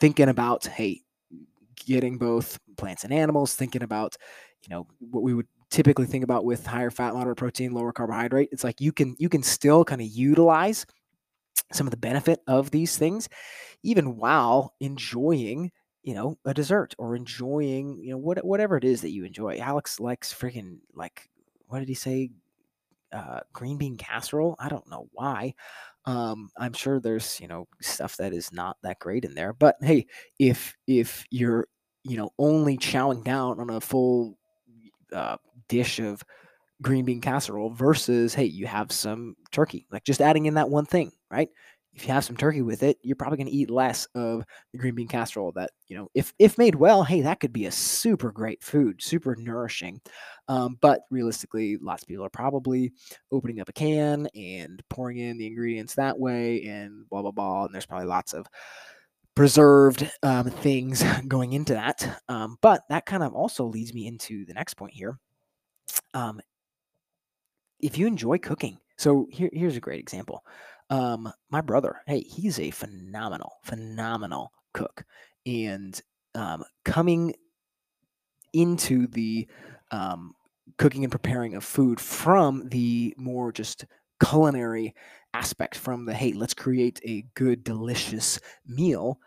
thinking 0.00 0.28
about 0.28 0.66
hey 0.66 1.02
getting 1.76 2.18
both 2.18 2.58
plants 2.76 3.04
and 3.04 3.12
animals 3.12 3.54
thinking 3.54 3.82
about 3.82 4.16
you 4.62 4.74
know 4.74 4.86
what 4.98 5.22
we 5.22 5.34
would 5.34 5.46
typically 5.70 6.06
think 6.06 6.24
about 6.24 6.44
with 6.44 6.64
higher 6.64 6.90
fat 6.90 7.12
moderate 7.12 7.36
protein 7.36 7.72
lower 7.72 7.92
carbohydrate 7.92 8.48
it's 8.50 8.64
like 8.64 8.80
you 8.80 8.92
can 8.92 9.14
you 9.18 9.28
can 9.28 9.42
still 9.42 9.84
kind 9.84 10.00
of 10.00 10.06
utilize 10.06 10.86
some 11.72 11.86
of 11.86 11.90
the 11.90 11.96
benefit 11.96 12.40
of 12.46 12.70
these 12.70 12.96
things, 12.96 13.28
even 13.82 14.16
while 14.16 14.74
enjoying, 14.80 15.70
you 16.02 16.14
know, 16.14 16.38
a 16.44 16.54
dessert 16.54 16.94
or 16.98 17.16
enjoying, 17.16 17.98
you 18.02 18.10
know, 18.10 18.18
what, 18.18 18.44
whatever 18.44 18.76
it 18.76 18.84
is 18.84 19.00
that 19.02 19.10
you 19.10 19.24
enjoy. 19.24 19.58
Alex 19.58 20.00
likes 20.00 20.32
freaking 20.32 20.78
like, 20.94 21.28
what 21.68 21.80
did 21.80 21.88
he 21.88 21.94
say? 21.94 22.30
Uh, 23.12 23.40
green 23.52 23.78
bean 23.78 23.96
casserole. 23.96 24.56
I 24.58 24.68
don't 24.68 24.88
know 24.90 25.08
why. 25.12 25.54
Um, 26.04 26.50
I'm 26.56 26.72
sure 26.72 27.00
there's, 27.00 27.40
you 27.40 27.48
know, 27.48 27.66
stuff 27.80 28.16
that 28.18 28.32
is 28.32 28.52
not 28.52 28.76
that 28.82 28.98
great 28.98 29.24
in 29.24 29.34
there. 29.34 29.52
But 29.52 29.76
hey, 29.80 30.06
if 30.38 30.74
if 30.86 31.24
you're, 31.30 31.66
you 32.04 32.16
know, 32.16 32.30
only 32.38 32.76
chowing 32.78 33.24
down 33.24 33.60
on 33.60 33.70
a 33.70 33.80
full 33.80 34.38
uh, 35.12 35.36
dish 35.68 35.98
of 35.98 36.22
green 36.82 37.04
bean 37.04 37.20
casserole 37.20 37.70
versus 37.70 38.34
hey 38.34 38.44
you 38.44 38.66
have 38.66 38.92
some 38.92 39.34
turkey 39.50 39.86
like 39.90 40.04
just 40.04 40.20
adding 40.20 40.46
in 40.46 40.54
that 40.54 40.68
one 40.68 40.84
thing 40.84 41.10
right? 41.30 41.48
If 41.92 42.06
you 42.06 42.12
have 42.12 42.24
some 42.26 42.36
turkey 42.36 42.60
with 42.60 42.82
it 42.82 42.98
you're 43.02 43.16
probably 43.16 43.38
going 43.38 43.46
to 43.46 43.56
eat 43.56 43.70
less 43.70 44.06
of 44.14 44.44
the 44.72 44.78
green 44.78 44.94
bean 44.94 45.08
casserole 45.08 45.52
that 45.52 45.70
you 45.88 45.96
know 45.96 46.10
if 46.12 46.34
if 46.38 46.58
made 46.58 46.74
well 46.74 47.02
hey 47.02 47.22
that 47.22 47.40
could 47.40 47.54
be 47.54 47.64
a 47.64 47.70
super 47.72 48.30
great 48.30 48.62
food 48.62 49.02
super 49.02 49.34
nourishing. 49.36 50.00
Um, 50.48 50.76
but 50.82 51.00
realistically 51.10 51.78
lots 51.78 52.02
of 52.02 52.08
people 52.08 52.24
are 52.26 52.30
probably 52.30 52.92
opening 53.32 53.60
up 53.60 53.70
a 53.70 53.72
can 53.72 54.28
and 54.34 54.82
pouring 54.90 55.18
in 55.18 55.38
the 55.38 55.46
ingredients 55.46 55.94
that 55.94 56.18
way 56.18 56.64
and 56.64 57.08
blah 57.08 57.22
blah 57.22 57.30
blah 57.30 57.64
and 57.64 57.74
there's 57.74 57.86
probably 57.86 58.08
lots 58.08 58.34
of 58.34 58.46
preserved 59.36 60.10
um, 60.24 60.50
things 60.50 61.04
going 61.28 61.52
into 61.52 61.74
that. 61.74 62.20
Um, 62.28 62.56
but 62.60 62.82
that 62.88 63.06
kind 63.06 63.22
of 63.22 63.34
also 63.34 63.64
leads 63.64 63.94
me 63.94 64.08
into 64.08 64.44
the 64.46 64.54
next 64.54 64.74
point 64.74 64.94
here. 64.94 65.16
Um, 66.14 66.40
if 67.78 67.96
you 67.96 68.08
enjoy 68.08 68.38
cooking, 68.38 68.78
so 68.98 69.28
here, 69.30 69.50
here's 69.52 69.76
a 69.76 69.80
great 69.80 70.00
example. 70.00 70.42
Um, 70.88 71.32
my 71.50 71.60
brother, 71.60 72.00
hey, 72.06 72.20
he's 72.20 72.58
a 72.58 72.70
phenomenal, 72.70 73.54
phenomenal 73.64 74.52
cook, 74.72 75.04
and 75.44 76.00
um, 76.34 76.64
coming 76.84 77.34
into 78.52 79.06
the 79.08 79.46
um, 79.90 80.34
cooking 80.78 81.04
and 81.04 81.10
preparing 81.10 81.54
of 81.54 81.64
food 81.64 82.00
from 82.00 82.68
the 82.68 83.14
more 83.16 83.52
just 83.52 83.84
culinary 84.22 84.94
aspect, 85.34 85.76
from 85.76 86.06
the 86.06 86.14
hey, 86.14 86.32
let's 86.32 86.54
create 86.54 87.00
a 87.04 87.24
good, 87.34 87.64
delicious 87.64 88.40
meal. 88.66 89.18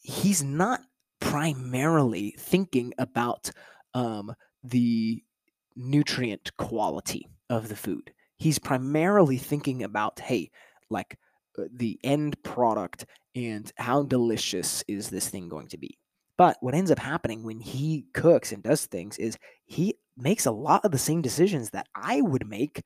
He's 0.00 0.42
not 0.42 0.80
primarily 1.20 2.34
thinking 2.38 2.92
about 2.98 3.50
um, 3.94 4.34
the 4.64 5.22
nutrient 5.76 6.56
quality 6.56 7.28
of 7.48 7.68
the 7.68 7.76
food. 7.76 8.12
He's 8.42 8.58
primarily 8.58 9.38
thinking 9.38 9.84
about, 9.84 10.18
hey, 10.18 10.50
like 10.90 11.16
uh, 11.56 11.62
the 11.72 11.96
end 12.02 12.42
product 12.42 13.06
and 13.36 13.70
how 13.76 14.02
delicious 14.02 14.82
is 14.88 15.08
this 15.08 15.28
thing 15.28 15.48
going 15.48 15.68
to 15.68 15.78
be. 15.78 15.96
But 16.36 16.56
what 16.60 16.74
ends 16.74 16.90
up 16.90 16.98
happening 16.98 17.44
when 17.44 17.60
he 17.60 18.04
cooks 18.14 18.50
and 18.50 18.60
does 18.60 18.86
things 18.86 19.16
is 19.16 19.38
he 19.64 19.94
makes 20.16 20.46
a 20.46 20.50
lot 20.50 20.84
of 20.84 20.90
the 20.90 20.98
same 20.98 21.22
decisions 21.22 21.70
that 21.70 21.86
I 21.94 22.20
would 22.20 22.48
make 22.48 22.82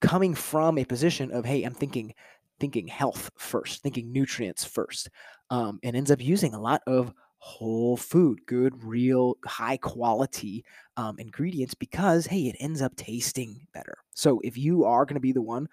coming 0.00 0.32
from 0.32 0.78
a 0.78 0.84
position 0.84 1.32
of, 1.32 1.44
hey, 1.44 1.64
I'm 1.64 1.74
thinking 1.74 2.14
thinking 2.60 2.86
health 2.86 3.32
first, 3.36 3.82
thinking 3.82 4.12
nutrients 4.12 4.64
first, 4.64 5.10
um, 5.50 5.80
and 5.82 5.96
ends 5.96 6.12
up 6.12 6.20
using 6.22 6.54
a 6.54 6.60
lot 6.60 6.82
of 6.86 7.12
whole 7.44 7.96
food, 7.96 8.38
good, 8.46 8.84
real, 8.84 9.36
high 9.44 9.76
quality 9.76 10.64
um, 10.96 11.18
ingredients 11.18 11.74
because, 11.74 12.24
hey, 12.24 12.42
it 12.42 12.54
ends 12.60 12.80
up 12.80 12.94
tasting 12.94 13.66
better. 13.74 13.98
So 14.14 14.40
if 14.44 14.56
you 14.56 14.84
are 14.84 15.04
going 15.04 15.16
to 15.16 15.20
be 15.20 15.32
the 15.32 15.42
one 15.42 15.68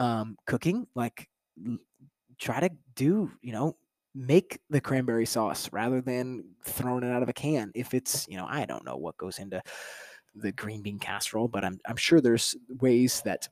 um, 0.00 0.36
cooking, 0.46 0.84
like 0.96 1.28
try 2.40 2.58
to 2.58 2.70
do, 2.96 3.30
you 3.40 3.52
know, 3.52 3.76
make 4.16 4.58
the 4.68 4.80
cranberry 4.80 5.24
sauce 5.24 5.70
rather 5.72 6.00
than 6.00 6.42
throwing 6.64 7.04
it 7.04 7.12
out 7.12 7.22
of 7.22 7.28
a 7.28 7.32
can. 7.32 7.70
If 7.72 7.94
it's, 7.94 8.26
you 8.28 8.36
know, 8.36 8.46
I 8.48 8.64
don't 8.64 8.84
know 8.84 8.96
what 8.96 9.16
goes 9.16 9.38
into 9.38 9.62
the 10.34 10.50
green 10.50 10.82
bean 10.82 10.98
casserole, 10.98 11.46
but 11.46 11.64
I'm, 11.64 11.78
I'm 11.86 11.96
sure 11.96 12.20
there's 12.20 12.56
ways 12.80 13.22
that 13.24 13.48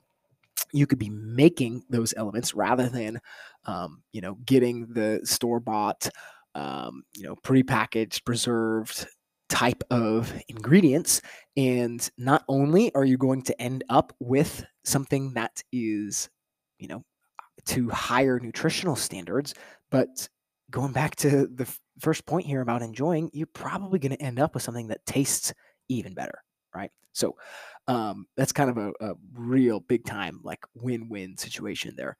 you 0.72 0.88
could 0.88 0.98
be 0.98 1.10
making 1.10 1.84
those 1.88 2.14
elements 2.16 2.52
rather 2.52 2.88
than, 2.88 3.20
um, 3.66 4.02
you 4.10 4.22
know, 4.22 4.38
getting 4.44 4.86
the 4.86 5.20
store 5.22 5.60
bought 5.60 6.08
um, 6.54 7.02
you 7.14 7.24
know, 7.24 7.36
prepackaged, 7.36 8.24
preserved 8.24 9.06
type 9.48 9.82
of 9.90 10.32
ingredients. 10.48 11.20
And 11.56 12.08
not 12.16 12.44
only 12.48 12.94
are 12.94 13.04
you 13.04 13.18
going 13.18 13.42
to 13.42 13.60
end 13.60 13.84
up 13.88 14.14
with 14.20 14.64
something 14.84 15.34
that 15.34 15.62
is, 15.72 16.30
you 16.78 16.88
know, 16.88 17.04
to 17.66 17.90
higher 17.90 18.40
nutritional 18.40 18.96
standards, 18.96 19.54
but 19.90 20.28
going 20.70 20.92
back 20.92 21.16
to 21.16 21.46
the 21.48 21.70
first 21.98 22.24
point 22.26 22.46
here 22.46 22.62
about 22.62 22.82
enjoying, 22.82 23.30
you're 23.32 23.48
probably 23.48 23.98
going 23.98 24.16
to 24.16 24.22
end 24.22 24.38
up 24.38 24.54
with 24.54 24.62
something 24.62 24.88
that 24.88 25.04
tastes 25.04 25.52
even 25.88 26.14
better, 26.14 26.42
right? 26.74 26.90
So 27.12 27.36
um, 27.88 28.26
that's 28.36 28.52
kind 28.52 28.70
of 28.70 28.78
a, 28.78 28.92
a 29.00 29.14
real 29.34 29.80
big 29.80 30.04
time, 30.04 30.40
like 30.44 30.64
win 30.74 31.08
win 31.08 31.36
situation 31.36 31.94
there. 31.96 32.16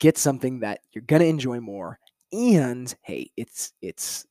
Get 0.00 0.18
something 0.18 0.60
that 0.60 0.80
you're 0.92 1.04
going 1.04 1.20
to 1.20 1.28
enjoy 1.28 1.60
more 1.60 1.98
and 2.34 2.96
hey 3.02 3.30
it's 3.36 3.72
it's 3.80 4.26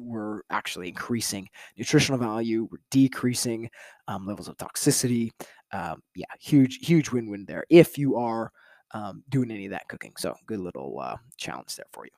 we're 0.00 0.40
actually 0.50 0.88
increasing 0.88 1.46
nutritional 1.76 2.18
value 2.18 2.66
we're 2.72 2.78
decreasing 2.90 3.68
um, 4.08 4.26
levels 4.26 4.48
of 4.48 4.56
toxicity 4.56 5.30
um, 5.72 6.02
yeah 6.16 6.24
huge 6.40 6.78
huge 6.84 7.10
win-win 7.10 7.44
there 7.44 7.64
if 7.68 7.98
you 7.98 8.16
are 8.16 8.50
um, 8.92 9.22
doing 9.28 9.50
any 9.50 9.66
of 9.66 9.70
that 9.70 9.88
cooking. 9.88 10.12
So 10.18 10.34
good 10.46 10.60
little 10.60 10.98
uh, 11.00 11.16
challenge 11.36 11.76
there 11.76 11.86
for 11.92 12.04
you. 12.04 12.10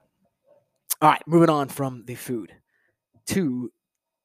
All 1.03 1.11
right 1.11 1.23
moving 1.27 1.51
on 1.51 1.69
from 1.69 2.05
the 2.07 2.15
food 2.15 2.53
to 3.27 3.71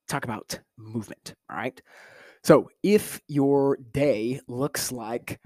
talk 0.07 0.23
about 0.23 0.59
movement 0.77 1.33
all 1.49 1.57
right? 1.57 1.81
So 2.43 2.69
if 2.83 3.19
your 3.27 3.77
day 3.91 4.39
looks 4.47 4.91
like 4.91 5.39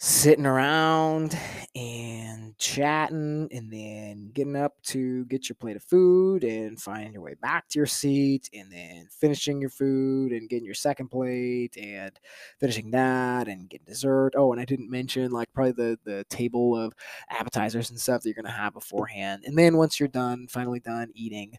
sitting 0.00 0.46
around 0.46 1.36
and 1.74 2.56
chatting 2.56 3.48
and 3.50 3.72
then 3.72 4.30
getting 4.32 4.54
up 4.54 4.80
to 4.80 5.24
get 5.24 5.48
your 5.48 5.56
plate 5.56 5.74
of 5.74 5.82
food 5.82 6.44
and 6.44 6.80
finding 6.80 7.12
your 7.12 7.22
way 7.22 7.34
back 7.42 7.68
to 7.68 7.80
your 7.80 7.86
seat 7.86 8.48
and 8.54 8.70
then 8.70 9.08
finishing 9.10 9.60
your 9.60 9.70
food 9.70 10.30
and 10.30 10.48
getting 10.48 10.64
your 10.64 10.74
second 10.74 11.08
plate 11.08 11.76
and 11.76 12.12
finishing 12.60 12.92
that 12.92 13.48
and 13.48 13.68
getting 13.68 13.86
dessert. 13.86 14.34
Oh, 14.36 14.52
and 14.52 14.60
I 14.60 14.64
didn't 14.64 14.88
mention 14.88 15.32
like 15.32 15.52
probably 15.52 15.72
the 15.72 15.98
the 16.04 16.24
table 16.28 16.76
of 16.76 16.94
appetizers 17.28 17.90
and 17.90 17.98
stuff 17.98 18.22
that 18.22 18.28
you're 18.28 18.40
gonna 18.40 18.54
have 18.54 18.74
beforehand. 18.74 19.42
And 19.46 19.58
then 19.58 19.76
once 19.76 19.98
you're 19.98 20.08
done, 20.08 20.46
finally 20.48 20.78
done 20.78 21.10
eating, 21.14 21.58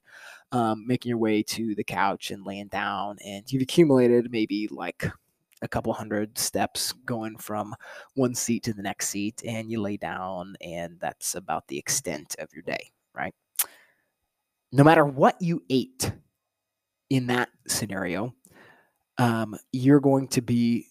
um, 0.53 0.87
making 0.87 1.09
your 1.09 1.17
way 1.17 1.43
to 1.43 1.75
the 1.75 1.83
couch 1.83 2.31
and 2.31 2.45
laying 2.45 2.67
down 2.69 3.17
and 3.25 3.51
you've 3.51 3.63
accumulated 3.63 4.31
maybe 4.31 4.69
like 4.71 5.05
a 5.61 5.67
couple 5.67 5.91
hundred 5.93 6.37
steps 6.37 6.93
going 7.05 7.37
from 7.37 7.75
one 8.15 8.33
seat 8.33 8.63
to 8.63 8.73
the 8.73 8.81
next 8.81 9.09
seat 9.09 9.41
and 9.45 9.71
you 9.71 9.81
lay 9.81 9.97
down 9.97 10.55
and 10.61 10.97
that's 10.99 11.35
about 11.35 11.67
the 11.67 11.77
extent 11.77 12.35
of 12.39 12.49
your 12.53 12.63
day 12.63 12.91
right? 13.13 13.33
No 14.71 14.83
matter 14.83 15.03
what 15.03 15.41
you 15.41 15.63
ate 15.69 16.11
in 17.09 17.27
that 17.27 17.49
scenario 17.67 18.33
um, 19.17 19.55
you're 19.73 19.99
going 19.99 20.27
to 20.29 20.41
be 20.41 20.85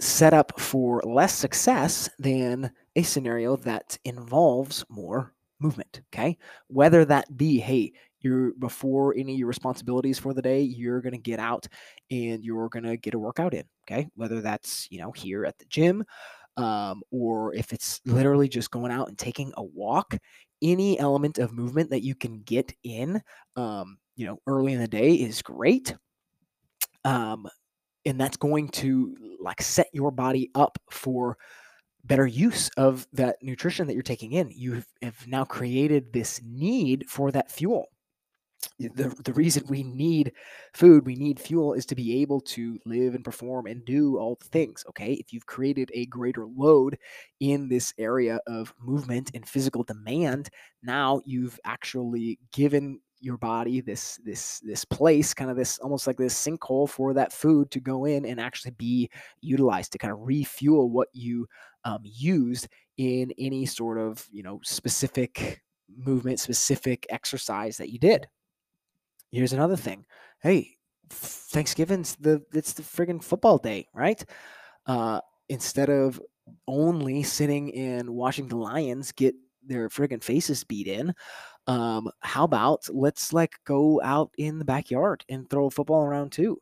set 0.00 0.32
up 0.32 0.58
for 0.58 1.02
less 1.04 1.34
success 1.34 2.08
than 2.18 2.72
a 2.96 3.02
scenario 3.02 3.56
that 3.56 3.98
involves 4.04 4.84
more 4.88 5.34
movement 5.60 6.00
okay? 6.12 6.38
Whether 6.68 7.04
that 7.04 7.36
be 7.36 7.58
hey 7.58 7.92
you're 8.22 8.52
before 8.54 9.14
any 9.16 9.32
of 9.32 9.38
your 9.38 9.48
responsibilities 9.48 10.18
for 10.18 10.34
the 10.34 10.42
day, 10.42 10.60
you're 10.60 11.00
going 11.00 11.12
to 11.12 11.18
get 11.18 11.38
out 11.38 11.66
and 12.10 12.44
you're 12.44 12.68
going 12.68 12.84
to 12.84 12.96
get 12.96 13.14
a 13.14 13.18
workout 13.18 13.54
in. 13.54 13.64
Okay. 13.84 14.08
Whether 14.14 14.40
that's, 14.40 14.88
you 14.90 14.98
know, 14.98 15.12
here 15.12 15.44
at 15.44 15.58
the 15.58 15.64
gym, 15.66 16.04
um, 16.56 17.02
or 17.10 17.54
if 17.54 17.72
it's 17.72 18.00
literally 18.04 18.48
just 18.48 18.70
going 18.70 18.92
out 18.92 19.08
and 19.08 19.18
taking 19.18 19.52
a 19.56 19.62
walk, 19.62 20.16
any 20.62 20.98
element 20.98 21.38
of 21.38 21.52
movement 21.52 21.90
that 21.90 22.02
you 22.02 22.14
can 22.14 22.42
get 22.42 22.72
in, 22.84 23.20
um, 23.56 23.98
you 24.16 24.26
know, 24.26 24.38
early 24.46 24.72
in 24.72 24.80
the 24.80 24.88
day 24.88 25.14
is 25.14 25.42
great. 25.42 25.94
Um, 27.04 27.48
and 28.04 28.20
that's 28.20 28.36
going 28.36 28.68
to 28.68 29.16
like 29.40 29.62
set 29.62 29.88
your 29.92 30.10
body 30.10 30.50
up 30.54 30.78
for 30.90 31.38
better 32.04 32.26
use 32.26 32.68
of 32.76 33.06
that 33.12 33.36
nutrition 33.42 33.86
that 33.86 33.94
you're 33.94 34.02
taking 34.02 34.32
in. 34.32 34.50
You 34.50 34.82
have 35.02 35.26
now 35.26 35.44
created 35.44 36.12
this 36.12 36.40
need 36.44 37.04
for 37.08 37.30
that 37.32 37.50
fuel 37.50 37.91
the, 38.78 39.14
the 39.24 39.32
reason 39.32 39.64
we 39.68 39.82
need 39.82 40.32
food, 40.74 41.06
we 41.06 41.14
need 41.14 41.40
fuel 41.40 41.74
is 41.74 41.86
to 41.86 41.94
be 41.94 42.20
able 42.22 42.40
to 42.40 42.78
live 42.84 43.14
and 43.14 43.24
perform 43.24 43.66
and 43.66 43.84
do 43.84 44.18
all 44.18 44.38
things. 44.42 44.84
Okay. 44.88 45.14
If 45.14 45.32
you've 45.32 45.46
created 45.46 45.90
a 45.94 46.06
greater 46.06 46.46
load 46.46 46.98
in 47.40 47.68
this 47.68 47.92
area 47.98 48.40
of 48.46 48.74
movement 48.80 49.30
and 49.34 49.48
physical 49.48 49.84
demand, 49.84 50.50
now 50.82 51.20
you've 51.24 51.58
actually 51.64 52.38
given 52.52 53.00
your 53.22 53.38
body 53.38 53.80
this 53.80 54.18
this 54.24 54.58
this 54.64 54.84
place 54.84 55.32
kind 55.32 55.48
of 55.48 55.56
this 55.56 55.78
almost 55.78 56.08
like 56.08 56.16
this 56.16 56.34
sinkhole 56.34 56.88
for 56.88 57.14
that 57.14 57.32
food 57.32 57.70
to 57.70 57.78
go 57.78 58.04
in 58.04 58.26
and 58.26 58.40
actually 58.40 58.72
be 58.72 59.08
utilized 59.40 59.92
to 59.92 59.98
kind 59.98 60.12
of 60.12 60.18
refuel 60.20 60.90
what 60.90 61.06
you 61.12 61.46
um, 61.84 62.00
used 62.02 62.66
in 62.98 63.32
any 63.38 63.64
sort 63.64 63.96
of 63.96 64.26
you 64.32 64.42
know 64.42 64.58
specific 64.64 65.62
movement 65.96 66.40
specific 66.40 67.06
exercise 67.10 67.76
that 67.76 67.90
you 67.90 67.98
did 67.98 68.26
here's 69.32 69.52
another 69.52 69.76
thing. 69.76 70.04
Hey, 70.40 70.76
Thanksgiving's 71.10 72.16
the 72.16 72.42
it's 72.54 72.74
the 72.74 72.82
friggin' 72.82 73.22
football 73.22 73.58
day, 73.58 73.88
right? 73.94 74.24
Uh, 74.86 75.20
instead 75.48 75.90
of 75.90 76.20
only 76.68 77.22
sitting 77.22 77.74
and 77.74 78.10
watching 78.10 78.48
the 78.48 78.56
Lions 78.56 79.12
get 79.12 79.34
their 79.64 79.88
friggin' 79.88 80.22
faces 80.22 80.64
beat 80.64 80.88
in, 80.88 81.14
um, 81.66 82.10
how 82.20 82.44
about 82.44 82.82
let's 82.90 83.32
like 83.32 83.54
go 83.64 84.00
out 84.02 84.30
in 84.38 84.58
the 84.58 84.64
backyard 84.64 85.24
and 85.28 85.48
throw 85.48 85.66
a 85.66 85.70
football 85.70 86.02
around 86.04 86.32
too. 86.32 86.58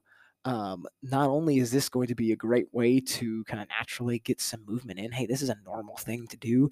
Um, 0.47 0.87
not 1.03 1.29
only 1.29 1.59
is 1.59 1.71
this 1.71 1.89
going 1.91 2.09
to 2.09 2.15
be 2.15 2.33
a 2.33 2.37
great 2.37 2.73
way 2.73 3.00
to 3.00 3.45
kind 3.45 3.62
of 3.62 3.69
naturally 3.69 4.21
get 4.21 4.41
some 4.41 4.65
movement 4.67 4.99
in, 4.99 5.12
hey, 5.12 5.27
this 5.27 5.43
is 5.43 5.50
a 5.50 5.57
normal 5.67 5.97
thing 5.97 6.27
to 6.29 6.37
do 6.39 6.71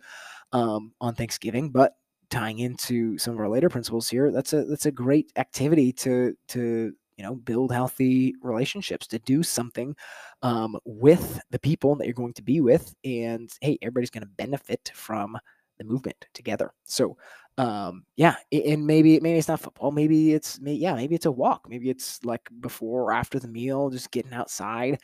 um, 0.53 0.93
on 1.01 1.15
Thanksgiving, 1.15 1.71
but 1.71 1.95
tying 2.31 2.59
into 2.61 3.19
some 3.19 3.35
of 3.35 3.41
our 3.41 3.49
later 3.49 3.69
principles 3.69 4.09
here, 4.09 4.31
that's 4.31 4.53
a 4.53 4.65
that's 4.65 4.87
a 4.87 4.91
great 4.91 5.33
activity 5.37 5.93
to 5.93 6.35
to 6.49 6.93
you 7.17 7.25
know 7.25 7.35
build 7.35 7.73
healthy 7.73 8.35
relationships 8.43 9.07
to 9.09 9.19
do 9.21 9.43
something 9.43 9.95
um, 10.43 10.77
with 10.85 11.41
the 11.51 11.59
people 11.59 11.97
that 11.97 12.07
you're 12.07 12.15
going 12.15 12.33
to 12.35 12.43
be 12.43 12.61
with 12.61 12.95
and 13.05 13.51
hey 13.61 13.77
everybody's 13.83 14.11
going 14.11 14.23
to 14.23 14.29
benefit 14.37 14.91
from 14.95 15.37
the 15.79 15.85
movement 15.85 16.27
together. 16.35 16.73
So 16.85 17.17
um, 17.57 18.05
yeah 18.17 18.37
and 18.53 18.87
maybe 18.87 19.19
maybe 19.21 19.39
it's 19.39 19.49
not 19.49 19.61
football 19.61 19.91
maybe 19.91 20.33
it's 20.33 20.61
yeah 20.63 20.95
maybe 20.95 21.17
it's 21.17 21.27
a 21.27 21.33
walk 21.33 21.67
maybe 21.69 21.91
it's 21.91 22.25
like 22.25 22.49
before 22.61 23.03
or 23.03 23.13
after 23.13 23.41
the 23.41 23.49
meal 23.49 23.91
just 23.91 24.13
getting 24.13 24.33
outside 24.33 25.01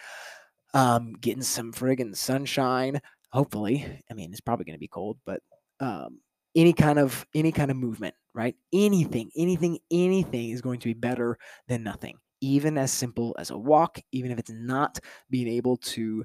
um, 0.72 1.12
getting 1.14 1.42
some 1.42 1.72
friggin' 1.72 2.16
sunshine. 2.16 3.00
Hopefully 3.32 3.84
i 4.08 4.14
mean 4.14 4.30
it's 4.30 4.40
probably 4.40 4.64
going 4.64 4.76
to 4.76 4.80
be 4.80 4.86
cold 4.86 5.18
but 5.24 5.42
um, 5.80 6.20
any 6.54 6.72
kind 6.72 6.98
of 6.98 7.26
any 7.34 7.52
kind 7.52 7.70
of 7.70 7.76
movement, 7.76 8.14
right? 8.34 8.54
Anything, 8.72 9.30
anything, 9.36 9.78
anything 9.90 10.50
is 10.50 10.60
going 10.62 10.80
to 10.80 10.88
be 10.88 10.94
better 10.94 11.38
than 11.68 11.82
nothing. 11.82 12.18
Even 12.40 12.76
as 12.78 12.92
simple 12.92 13.34
as 13.38 13.50
a 13.50 13.58
walk, 13.58 13.98
even 14.12 14.30
if 14.30 14.38
it's 14.38 14.50
not 14.50 14.98
being 15.30 15.48
able 15.48 15.76
to, 15.78 16.24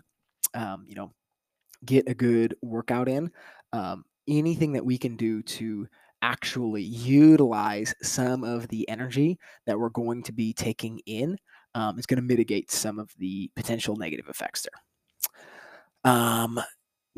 um, 0.53 0.85
you 0.87 0.95
know, 0.95 1.13
get 1.85 2.09
a 2.09 2.13
good 2.13 2.55
workout 2.61 3.07
in, 3.07 3.31
um, 3.71 4.03
anything 4.27 4.73
that 4.73 4.85
we 4.85 4.97
can 4.97 5.15
do 5.15 5.41
to 5.43 5.87
actually 6.21 6.83
utilize 6.83 7.93
some 8.01 8.43
of 8.43 8.67
the 8.67 8.87
energy 8.89 9.39
that 9.65 9.79
we're 9.79 9.89
going 9.89 10.21
to 10.23 10.33
be 10.33 10.53
taking 10.53 10.99
in 11.05 11.37
um, 11.75 11.97
is 11.97 12.05
going 12.05 12.17
to 12.17 12.21
mitigate 12.23 12.69
some 12.69 12.99
of 12.99 13.09
the 13.17 13.49
potential 13.55 13.95
negative 13.95 14.27
effects 14.27 14.65
there. 14.65 16.13
Um, 16.13 16.59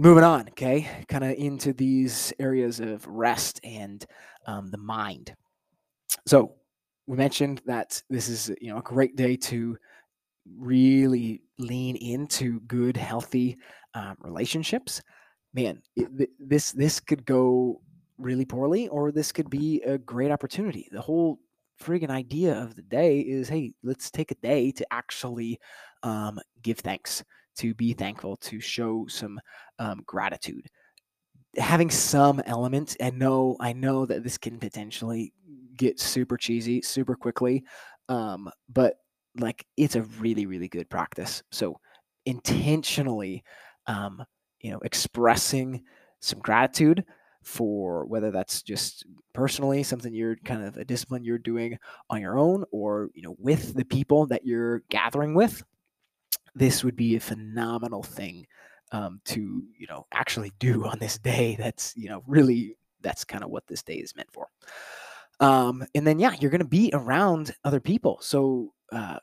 moving 0.02 0.24
on, 0.24 0.50
okay, 0.50 0.88
kind 1.08 1.24
of 1.24 1.38
into 1.38 1.74
these 1.74 2.34
areas 2.40 2.80
of 2.80 3.06
rest 3.06 3.60
and 3.64 4.04
um, 4.48 4.72
the 4.72 4.78
mind. 4.78 5.36
So 6.26 6.56
we 7.06 7.18
mentioned 7.18 7.62
that 7.68 8.02
this 8.10 8.28
is 8.28 8.52
you 8.60 8.72
know 8.72 8.80
a 8.80 8.82
great 8.82 9.16
day 9.16 9.36
to 9.38 9.78
really 10.58 11.44
lean 11.60 11.96
into 11.98 12.62
good, 12.62 12.98
healthy 12.98 13.58
um, 13.94 14.18
relationships. 14.22 15.02
Man, 15.54 15.84
it, 15.96 16.30
this 16.40 16.72
this 16.72 17.00
could 17.00 17.24
go 17.24 17.80
really 18.18 18.46
poorly, 18.46 18.88
or 18.88 19.12
this 19.12 19.32
could 19.32 19.52
be 19.52 19.82
a 19.84 20.00
great 20.00 20.32
opportunity. 20.32 20.88
The 20.92 21.02
whole 21.02 21.40
friggin' 21.80 22.10
idea 22.10 22.60
of 22.60 22.76
the 22.76 22.82
day 22.82 23.20
is, 23.20 23.50
hey, 23.50 23.74
let's 23.84 24.10
take 24.10 24.32
a 24.32 24.36
day 24.36 24.72
to 24.72 24.94
actually 24.94 25.60
um, 26.02 26.40
give 26.64 26.80
thanks 26.80 27.24
to 27.58 27.74
be 27.74 27.94
thankful, 27.94 28.38
to 28.38 28.60
show 28.60 29.06
some 29.08 29.40
um, 29.80 30.02
gratitude. 30.06 30.68
Having 31.58 31.92
some 31.92 32.42
element, 32.46 32.96
and 33.00 33.20
know 33.20 33.58
I 33.60 33.74
know 33.74 34.06
that 34.06 34.24
this 34.24 34.38
can 34.38 34.58
potentially 34.58 35.34
get 35.76 36.00
super 36.00 36.38
cheesy 36.38 36.82
super 36.82 37.16
quickly, 37.16 37.64
um, 38.08 38.50
but 38.70 38.96
like 39.38 39.66
it's 39.78 39.96
a 39.96 40.04
really 40.04 40.46
really 40.46 40.70
good 40.70 40.90
practice. 40.90 41.44
So 41.52 41.78
intentionally, 42.26 43.44
um, 43.88 44.24
you 44.62 44.72
know, 44.72 44.80
expressing 44.80 45.84
some 46.22 46.40
gratitude 46.40 47.04
for 47.44 48.06
whether 48.06 48.32
that's 48.32 48.62
just 48.62 49.06
personally 49.34 49.82
something 49.84 50.14
you're 50.14 50.36
kind 50.46 50.64
of 50.64 50.78
a 50.78 50.86
discipline 50.86 51.24
you're 51.24 51.38
doing 51.38 51.78
on 52.10 52.22
your 52.22 52.38
own 52.38 52.64
or 52.72 53.10
you 53.16 53.24
know 53.24 53.36
with 53.40 53.74
the 53.74 53.86
people 53.86 54.28
that 54.28 54.46
you're 54.46 54.84
gathering 54.90 55.34
with 55.34 55.64
this 56.56 56.84
would 56.84 56.96
be 56.96 57.16
a 57.16 57.20
phenomenal 57.20 58.04
thing 58.04 58.46
um, 58.92 59.22
to 59.26 59.64
you 59.78 59.88
know 59.88 60.06
actually 60.12 60.52
do 60.60 60.86
on 60.88 61.00
this 61.00 61.18
day. 61.18 61.56
That's 61.58 61.94
you 61.96 62.10
know 62.10 62.24
really 62.28 62.78
that's 63.02 63.24
kind 63.26 63.44
of 63.44 63.50
what 63.50 63.68
this 63.68 63.82
day 63.82 63.96
is 63.96 64.16
meant 64.16 64.32
for. 64.32 64.48
Um, 65.40 65.84
and 65.96 66.06
then 66.06 66.20
yeah, 66.20 66.36
you're 66.40 66.52
gonna 66.52 66.66
be 66.66 66.92
around 66.94 67.54
other 67.64 67.80
people. 67.80 68.20
So 68.22 68.74
uh, 68.92 69.20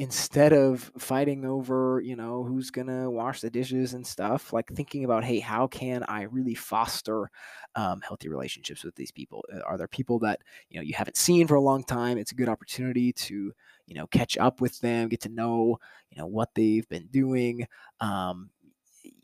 instead 0.00 0.54
of 0.54 0.90
fighting 0.98 1.44
over 1.44 2.00
you 2.02 2.16
know 2.16 2.42
who's 2.42 2.70
gonna 2.70 3.10
wash 3.10 3.42
the 3.42 3.50
dishes 3.50 3.92
and 3.92 4.06
stuff 4.06 4.50
like 4.50 4.66
thinking 4.72 5.04
about 5.04 5.22
hey 5.22 5.38
how 5.38 5.66
can 5.66 6.02
i 6.08 6.22
really 6.22 6.54
foster 6.54 7.30
um, 7.74 8.00
healthy 8.00 8.28
relationships 8.28 8.82
with 8.82 8.94
these 8.96 9.12
people? 9.12 9.44
Uh, 9.54 9.60
are 9.60 9.78
there 9.78 9.88
people 9.88 10.18
that 10.20 10.40
you 10.68 10.78
know 10.78 10.82
you 10.82 10.94
haven't 10.94 11.16
seen 11.16 11.46
for 11.46 11.54
a 11.54 11.60
long 11.60 11.84
time? 11.84 12.18
It's 12.18 12.32
a 12.32 12.34
good 12.34 12.48
opportunity 12.48 13.12
to 13.12 13.52
you 13.86 13.94
know 13.94 14.06
catch 14.08 14.36
up 14.38 14.60
with 14.60 14.80
them 14.80 15.08
get 15.08 15.20
to 15.22 15.28
know 15.28 15.78
you 16.10 16.18
know 16.18 16.26
what 16.26 16.50
they've 16.54 16.88
been 16.88 17.06
doing. 17.06 17.66
Um, 18.00 18.50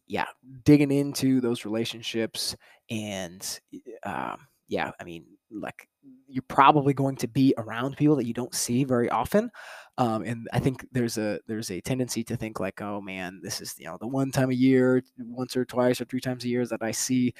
yeah 0.06 0.26
digging 0.64 0.92
into 0.92 1.40
those 1.40 1.64
relationships 1.64 2.54
and 2.90 3.60
um, 4.04 4.46
yeah 4.68 4.92
i 5.00 5.04
mean 5.04 5.24
like 5.50 5.88
you're 6.28 6.44
probably 6.48 6.92
going 6.92 7.16
to 7.16 7.28
be 7.28 7.54
around 7.56 7.96
people 7.96 8.16
that 8.16 8.26
you 8.26 8.34
don't 8.34 8.54
see 8.54 8.84
very 8.84 9.08
often 9.10 9.50
um, 9.98 10.22
and 10.22 10.48
i 10.52 10.58
think 10.58 10.86
there's 10.92 11.18
a 11.18 11.38
there's 11.46 11.70
a 11.70 11.80
tendency 11.80 12.22
to 12.24 12.36
think 12.36 12.60
like 12.60 12.80
oh 12.82 13.00
man 13.00 13.40
this 13.42 13.60
is 13.60 13.74
you 13.78 13.86
know 13.86 13.96
the 14.00 14.06
one 14.06 14.30
time 14.30 14.50
a 14.50 14.54
year 14.54 15.02
once 15.18 15.56
or 15.56 15.64
twice 15.64 16.00
or 16.00 16.04
three 16.04 16.20
times 16.20 16.44
a 16.44 16.48
year 16.48 16.66
that 16.66 16.82
i 16.82 16.90
see 16.90 17.32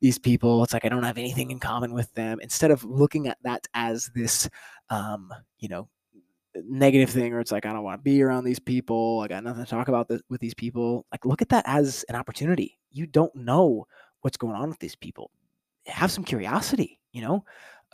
these 0.00 0.18
people 0.18 0.62
it's 0.62 0.72
like 0.72 0.84
i 0.84 0.88
don't 0.88 1.02
have 1.02 1.18
anything 1.18 1.50
in 1.50 1.58
common 1.58 1.92
with 1.92 2.12
them. 2.14 2.38
Instead 2.42 2.70
of 2.70 2.84
looking 2.84 3.26
at 3.28 3.38
that 3.42 3.66
as 3.74 4.10
this 4.14 4.48
um, 4.90 5.32
you 5.58 5.68
know 5.68 5.88
negative 6.68 7.10
thing 7.10 7.32
or 7.32 7.40
it's 7.40 7.50
like 7.50 7.66
i 7.66 7.72
don't 7.72 7.82
want 7.82 7.98
to 7.98 8.02
be 8.02 8.22
around 8.22 8.44
these 8.44 8.60
people 8.60 9.20
i 9.20 9.26
got 9.26 9.42
nothing 9.42 9.64
to 9.64 9.70
talk 9.70 9.88
about 9.88 10.06
this, 10.06 10.20
with 10.28 10.40
these 10.40 10.54
people 10.54 11.04
like 11.10 11.24
look 11.24 11.42
at 11.42 11.48
that 11.48 11.64
as 11.66 12.04
an 12.08 12.14
opportunity. 12.14 12.78
You 12.92 13.06
don't 13.06 13.34
know 13.34 13.86
what's 14.20 14.36
going 14.36 14.54
on 14.54 14.68
with 14.68 14.78
these 14.78 14.94
people. 14.94 15.30
Have 15.86 16.12
some 16.12 16.24
curiosity 16.24 17.00
you 17.14 17.22
know 17.22 17.44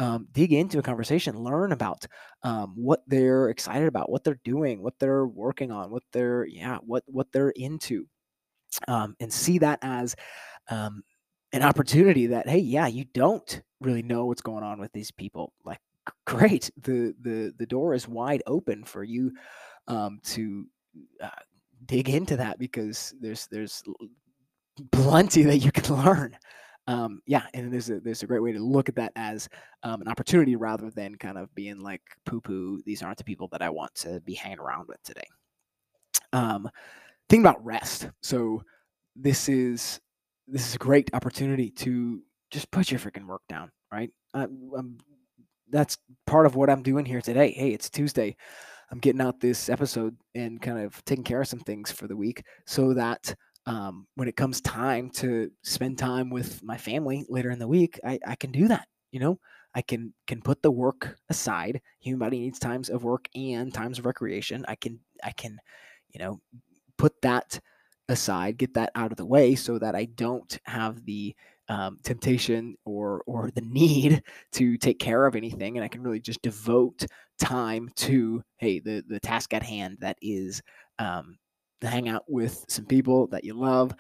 um, 0.01 0.27
dig 0.33 0.53
into 0.53 0.79
a 0.79 0.83
conversation 0.83 1.39
learn 1.39 1.71
about 1.71 2.05
um, 2.43 2.73
what 2.75 3.03
they're 3.07 3.51
excited 3.51 3.87
about 3.87 4.11
what 4.11 4.25
they're 4.25 4.41
doing 4.45 4.83
what 4.83 4.99
they're 4.99 5.27
working 5.27 5.71
on 5.71 5.91
what 5.91 6.03
they're 6.13 6.45
yeah 6.47 6.79
what 6.79 7.05
what 7.07 7.31
they're 7.33 7.51
into 7.51 8.07
um, 8.89 9.15
and 9.21 9.33
see 9.33 9.59
that 9.59 9.79
as 9.83 10.17
um, 10.69 11.03
an 11.53 11.63
opportunity 11.63 12.27
that 12.27 12.49
hey 12.49 12.59
yeah 12.59 12.89
you 12.89 13.05
don't 13.15 13.63
really 13.81 14.03
know 14.03 14.27
what's 14.27 14.43
going 14.43 14.65
on 14.65 14.81
with 14.81 14.93
these 14.93 15.13
people 15.13 15.53
like 15.65 15.81
great. 16.27 16.71
The 16.83 17.15
the 17.21 17.55
the 17.59 17.67
door 17.67 17.95
is 17.95 18.09
wide 18.09 18.43
open 18.47 18.85
for 18.85 19.05
you 19.05 19.33
um, 19.89 20.21
to 20.25 20.67
uh, 21.23 21.29
dig 21.87 22.09
into 22.09 22.37
that 22.37 22.59
because 22.59 23.15
there's 23.21 23.47
there's 23.51 23.83
plenty 24.93 25.43
that 25.43 25.59
you 25.59 25.73
can 25.73 25.95
learn. 26.05 26.37
Um, 26.91 27.23
yeah, 27.25 27.45
and 27.55 27.73
there's 27.73 27.89
a 27.89 28.01
there's 28.01 28.25
a 28.25 28.27
great 28.27 28.43
way 28.43 28.51
to 28.51 28.59
look 28.59 28.89
at 28.89 28.97
that 28.97 29.13
as 29.15 29.49
um, 29.85 30.01
an 30.01 30.09
opportunity 30.09 30.57
rather 30.57 30.91
than 30.91 31.15
kind 31.15 31.39
of 31.39 31.55
being 31.55 31.79
like 31.79 32.03
poo 32.27 32.41
poo. 32.41 32.83
These 32.85 33.01
aren't 33.01 33.19
the 33.19 33.23
people 33.23 33.47
that 33.53 33.63
I 33.63 33.71
want 33.71 33.95
to 33.97 34.21
be 34.23 34.35
hanging 34.35 34.59
around 34.59 34.89
with 34.89 35.01
today. 35.05 35.29
Um, 36.33 36.69
think 37.29 37.43
about 37.43 37.65
rest. 37.65 38.09
So 38.23 38.65
this 39.15 39.49
is 39.49 40.01
this 40.49 40.67
is 40.67 40.75
a 40.75 40.79
great 40.79 41.09
opportunity 41.15 41.71
to 41.71 42.23
just 42.51 42.69
put 42.73 42.91
your 42.91 42.99
freaking 42.99 43.27
work 43.27 43.43
down. 43.49 43.71
Right, 43.93 44.11
I'm 44.35 44.99
that's 45.71 45.97
part 46.27 46.47
of 46.47 46.57
what 46.57 46.71
I'm 46.71 46.83
doing 46.83 47.05
here 47.05 47.21
today. 47.21 47.53
Hey, 47.53 47.71
it's 47.71 47.89
Tuesday. 47.89 48.35
I'm 48.91 48.99
getting 48.99 49.21
out 49.21 49.39
this 49.39 49.69
episode 49.69 50.17
and 50.35 50.61
kind 50.61 50.81
of 50.81 51.05
taking 51.05 51.23
care 51.23 51.41
of 51.41 51.47
some 51.47 51.61
things 51.61 51.93
for 51.93 52.09
the 52.09 52.17
week 52.17 52.43
so 52.67 52.95
that 52.95 53.33
um, 53.67 54.07
when 54.15 54.29
it 54.29 54.37
comes 54.37 54.61
time 54.61 55.11
to 55.11 55.51
spend 55.63 55.99
time 55.99 56.31
with 56.31 56.63
my 56.63 56.77
family 56.77 57.25
later 57.29 57.51
in 57.51 57.59
the 57.59 57.69
week, 57.69 58.01
I, 58.05 58.19
I 58.27 58.35
can 58.37 58.51
do 58.53 58.69
that. 58.69 58.89
You 59.13 59.21
know, 59.21 59.39
I 59.75 59.83
can 59.83 60.15
can 60.27 60.41
put 60.41 60.63
the 60.63 60.71
work 60.71 61.17
aside. 61.29 61.81
Human 62.01 62.19
body 62.21 62.41
needs 62.41 62.59
times 62.59 62.89
of 62.89 63.05
work 63.05 63.29
and 63.35 63.73
times 63.73 63.99
of 63.99 64.07
recreation. 64.07 64.65
I 64.69 64.77
can 64.77 65.01
I 65.23 65.33
can, 65.33 65.59
you 66.11 66.21
know, 66.21 66.41
put 66.99 67.21
that 67.23 67.61
aside, 68.09 68.59
get 68.59 68.75
that 68.75 68.91
out 68.95 69.13
of 69.13 69.19
the 69.19 69.27
way, 69.27 69.55
so 69.55 69.79
that 69.79 69.95
I 69.95 70.07
don't 70.07 70.59
have 70.65 71.05
the 71.05 71.35
um, 71.69 71.99
temptation 72.03 72.77
or 72.85 73.23
or 73.27 73.51
the 73.55 73.63
need 73.63 74.23
to 74.53 74.77
take 74.77 74.99
care 74.99 75.27
of 75.27 75.37
anything, 75.37 75.77
and 75.77 75.85
I 75.85 75.89
can 75.89 76.03
really 76.03 76.21
just 76.21 76.43
devote 76.43 77.07
time 77.39 77.91
to 77.97 78.43
hey 78.59 78.81
the 78.81 79.05
the 79.07 79.21
task 79.21 79.55
at 79.55 79.63
hand 79.63 79.99
that 80.01 80.19
is 80.23 80.63
um, 80.99 81.39
hang 81.89 82.09
out 82.09 82.25
with 82.29 82.65
some 82.69 82.87
people 82.87 83.27
that 83.29 83.45
you 83.45 83.55
love, 83.55 83.93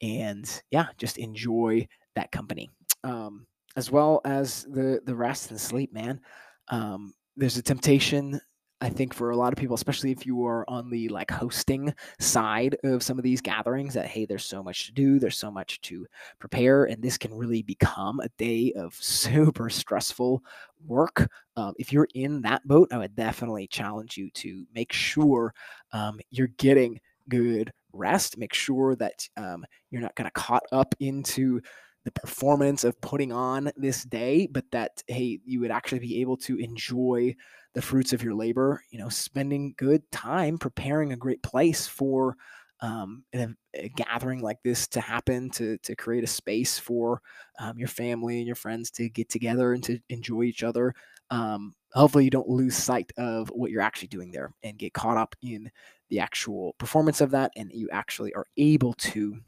and 0.00 0.62
yeah, 0.70 0.86
just 0.98 1.18
enjoy 1.18 1.86
that 2.14 2.32
company. 2.32 2.70
Um, 3.04 3.46
as 3.76 3.90
well 3.90 4.20
as 4.24 4.64
the 4.64 5.00
the 5.04 5.14
rest 5.14 5.50
and 5.50 5.60
sleep, 5.60 5.92
man. 5.92 6.20
Um, 6.68 7.14
there's 7.36 7.56
a 7.56 7.62
temptation 7.62 8.40
I 8.80 8.90
think 8.90 9.12
for 9.12 9.30
a 9.30 9.36
lot 9.36 9.52
of 9.52 9.58
people, 9.58 9.74
especially 9.74 10.12
if 10.12 10.24
you 10.24 10.46
are 10.46 10.68
on 10.70 10.88
the 10.88 11.08
like 11.08 11.30
hosting 11.32 11.92
side 12.20 12.76
of 12.84 13.02
some 13.02 13.18
of 13.18 13.24
these 13.24 13.40
gatherings, 13.40 13.94
that 13.94 14.06
hey, 14.06 14.24
there's 14.24 14.44
so 14.44 14.62
much 14.62 14.86
to 14.86 14.92
do, 14.92 15.18
there's 15.18 15.36
so 15.36 15.50
much 15.50 15.80
to 15.82 16.06
prepare, 16.38 16.84
and 16.84 17.02
this 17.02 17.18
can 17.18 17.34
really 17.34 17.62
become 17.62 18.20
a 18.20 18.28
day 18.38 18.72
of 18.76 18.94
super 19.00 19.68
stressful 19.68 20.44
work. 20.86 21.28
Um, 21.56 21.74
if 21.78 21.92
you're 21.92 22.08
in 22.14 22.40
that 22.42 22.66
boat, 22.68 22.92
I 22.92 22.98
would 22.98 23.16
definitely 23.16 23.66
challenge 23.66 24.16
you 24.16 24.30
to 24.30 24.64
make 24.72 24.92
sure 24.92 25.52
um, 25.92 26.20
you're 26.30 26.48
getting 26.58 27.00
good 27.28 27.72
rest. 27.92 28.38
Make 28.38 28.54
sure 28.54 28.96
that 28.96 29.28
um, 29.36 29.64
you're 29.90 30.02
not 30.02 30.16
kind 30.16 30.26
of 30.26 30.32
caught 30.32 30.64
up 30.72 30.94
into 31.00 31.60
the 32.04 32.12
performance 32.12 32.84
of 32.84 33.00
putting 33.00 33.32
on 33.32 33.70
this 33.76 34.04
day, 34.04 34.48
but 34.50 34.64
that 34.72 35.02
hey, 35.06 35.40
you 35.44 35.60
would 35.60 35.70
actually 35.70 35.98
be 35.98 36.20
able 36.20 36.36
to 36.38 36.56
enjoy 36.56 37.34
the 37.74 37.82
fruits 37.82 38.12
of 38.12 38.22
your 38.22 38.34
labor. 38.34 38.82
You 38.90 38.98
know, 38.98 39.08
spending 39.08 39.74
good 39.76 40.10
time 40.10 40.58
preparing 40.58 41.12
a 41.12 41.16
great 41.16 41.42
place 41.42 41.86
for 41.86 42.36
um, 42.80 43.24
a, 43.34 43.48
a, 43.74 43.88
gathering 43.88 44.40
like 44.40 44.58
this 44.62 44.86
to 44.88 45.00
happen, 45.00 45.50
to 45.50 45.78
to 45.78 45.96
create 45.96 46.24
a 46.24 46.28
space 46.28 46.78
for 46.78 47.20
um, 47.58 47.78
your 47.78 47.88
family 47.88 48.38
and 48.38 48.46
your 48.46 48.56
friends 48.56 48.90
to 48.92 49.08
get 49.08 49.28
together 49.28 49.72
and 49.72 49.82
to 49.84 49.98
enjoy 50.08 50.44
each 50.44 50.62
other. 50.62 50.94
Um, 51.30 51.74
hopefully, 51.92 52.24
you 52.24 52.30
don't 52.30 52.48
lose 52.48 52.76
sight 52.76 53.12
of 53.16 53.48
what 53.48 53.70
you're 53.70 53.82
actually 53.82 54.08
doing 54.08 54.30
there 54.30 54.52
and 54.62 54.78
get 54.78 54.94
caught 54.94 55.16
up 55.16 55.34
in 55.42 55.70
the 56.10 56.20
actual 56.20 56.74
performance 56.78 57.20
of 57.20 57.30
that, 57.32 57.52
and 57.56 57.70
you 57.72 57.88
actually 57.92 58.32
are 58.34 58.46
able 58.56 58.94
to 58.94 59.38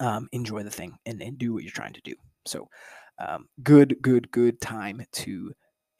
um, 0.00 0.28
enjoy 0.32 0.62
the 0.62 0.70
thing 0.70 0.98
and, 1.06 1.20
and 1.22 1.38
do 1.38 1.52
what 1.52 1.62
you're 1.62 1.72
trying 1.72 1.92
to 1.92 2.00
do. 2.02 2.14
So, 2.46 2.68
um, 3.18 3.48
good, 3.62 3.96
good, 4.02 4.30
good 4.30 4.60
time 4.60 5.04
to 5.12 5.52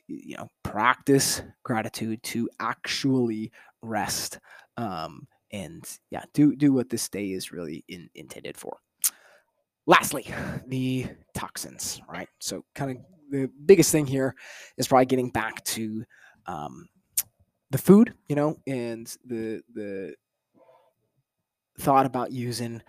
you 0.08 0.36
know 0.36 0.50
practice 0.62 1.42
gratitude 1.62 2.22
to 2.22 2.48
actually 2.60 3.52
rest 3.82 4.40
um, 4.76 5.26
and 5.52 5.98
yeah 6.10 6.22
do 6.34 6.56
do 6.56 6.72
what 6.72 6.88
this 6.88 7.08
day 7.08 7.32
is 7.32 7.52
really 7.52 7.84
in, 7.88 8.08
intended 8.14 8.56
for 8.56 8.78
lastly 9.86 10.26
the 10.66 11.06
toxins 11.34 12.00
right 12.08 12.28
so 12.40 12.64
kind 12.74 12.90
of 12.90 12.96
the 13.30 13.50
biggest 13.64 13.92
thing 13.92 14.06
here 14.06 14.34
is 14.76 14.88
probably 14.88 15.06
getting 15.06 15.30
back 15.30 15.64
to 15.64 16.04
um, 16.46 16.88
the 17.70 17.78
food 17.78 18.14
you 18.28 18.36
know 18.36 18.56
and 18.66 19.16
the 19.24 19.62
the 19.74 20.14
thought 21.78 22.06
about 22.06 22.32
using 22.32 22.82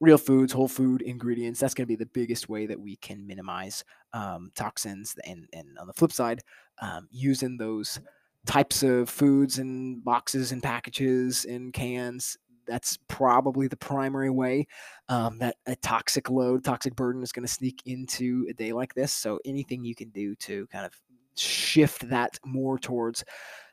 real 0.00 0.18
foods, 0.18 0.52
whole 0.52 0.68
food 0.68 1.02
ingredients. 1.02 1.60
That's 1.60 1.74
going 1.74 1.84
to 1.84 1.88
be 1.88 1.96
the 1.96 2.06
biggest 2.06 2.48
way 2.48 2.66
that 2.66 2.80
we 2.80 2.96
can 2.96 3.26
minimize 3.26 3.84
um, 4.12 4.50
toxins. 4.54 5.16
And, 5.24 5.48
and 5.52 5.78
on 5.78 5.86
the 5.86 5.92
flip 5.92 6.12
side, 6.12 6.42
um, 6.80 7.08
using 7.10 7.56
those 7.56 7.98
types 8.46 8.82
of 8.82 9.08
foods 9.08 9.58
and 9.58 10.04
boxes 10.04 10.52
and 10.52 10.62
packages 10.62 11.44
and 11.44 11.72
cans 11.72 12.38
that's 12.66 12.98
probably 13.08 13.68
the 13.68 13.76
primary 13.76 14.30
way 14.30 14.66
um, 15.08 15.38
that 15.38 15.56
a 15.66 15.76
toxic 15.76 16.30
load, 16.30 16.64
toxic 16.64 16.94
burden 16.96 17.22
is 17.22 17.32
going 17.32 17.46
to 17.46 17.52
sneak 17.52 17.82
into 17.86 18.46
a 18.48 18.52
day 18.52 18.72
like 18.72 18.94
this. 18.94 19.12
So 19.12 19.38
anything 19.44 19.84
you 19.84 19.94
can 19.94 20.10
do 20.10 20.34
to 20.36 20.66
kind 20.68 20.86
of 20.86 20.92
shift 21.36 22.08
that 22.08 22.38
more 22.44 22.78
towards 22.78 23.24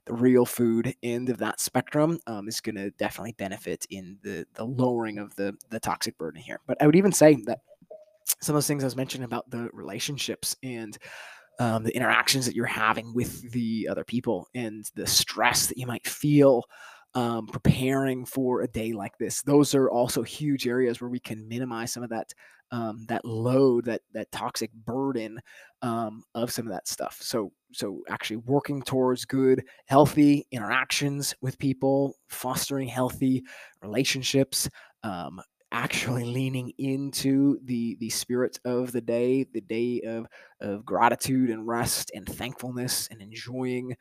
the 0.05 0.13
real 0.13 0.45
food 0.45 0.93
end 1.01 1.29
of 1.29 1.37
that 1.37 1.59
spectrum 1.59 2.19
um, 2.27 2.47
is 2.47 2.59
going 2.59 2.75
to 2.75 2.91
definitely 2.91 3.33
benefit 3.33 3.85
in 3.89 4.17
the 4.21 4.45
the 4.53 4.63
lowering 4.63 5.17
of 5.17 5.33
the 5.35 5.55
the 5.69 5.79
toxic 5.79 6.17
burden 6.17 6.41
here. 6.41 6.59
But 6.67 6.81
I 6.81 6.85
would 6.85 6.95
even 6.95 7.13
say 7.13 7.35
that 7.45 7.59
some 8.41 8.53
of 8.53 8.57
those 8.57 8.67
things 8.67 8.83
I 8.83 8.87
was 8.87 8.95
mentioning 8.95 9.25
about 9.25 9.49
the 9.49 9.69
relationships 9.71 10.55
and 10.63 10.97
um, 11.59 11.83
the 11.83 11.95
interactions 11.95 12.45
that 12.45 12.55
you're 12.55 12.65
having 12.65 13.13
with 13.13 13.51
the 13.51 13.87
other 13.89 14.03
people 14.03 14.47
and 14.55 14.89
the 14.95 15.07
stress 15.07 15.67
that 15.67 15.77
you 15.77 15.87
might 15.87 16.07
feel 16.07 16.63
um, 17.15 17.47
preparing 17.47 18.25
for 18.25 18.61
a 18.61 18.67
day 18.67 18.91
like 18.93 19.17
this. 19.17 19.41
Those 19.43 19.75
are 19.75 19.89
also 19.89 20.23
huge 20.23 20.67
areas 20.67 20.99
where 20.99 21.09
we 21.09 21.19
can 21.19 21.47
minimize 21.47 21.93
some 21.93 22.03
of 22.03 22.09
that 22.09 22.33
um, 22.71 23.05
that 23.07 23.23
load, 23.23 23.85
that 23.85 24.01
that 24.13 24.31
toxic 24.31 24.73
burden 24.73 25.39
um, 25.83 26.23
of 26.33 26.51
some 26.51 26.65
of 26.65 26.73
that 26.73 26.87
stuff. 26.87 27.19
So 27.21 27.51
so 27.71 28.01
actually 28.09 28.37
working 28.37 28.81
towards 28.81 29.25
good, 29.25 29.63
healthy 29.85 30.47
interactions 30.51 31.35
with 31.41 31.59
people, 31.59 32.15
fostering 32.29 32.87
healthy 32.87 33.43
relationships. 33.81 34.69
Um, 35.03 35.41
actually 35.71 36.23
leaning 36.33 36.71
into 36.77 37.59
the 37.65 37.97
the 37.99 38.09
spirit 38.09 38.57
of 38.65 38.91
the 38.91 39.01
day, 39.01 39.45
the 39.53 39.61
day 39.61 40.01
of 40.01 40.25
of 40.61 40.85
gratitude 40.85 41.51
and 41.51 41.67
rest 41.67 42.11
and 42.15 42.25
thankfulness 42.25 43.07
and 43.11 43.21
enjoying 43.21 43.95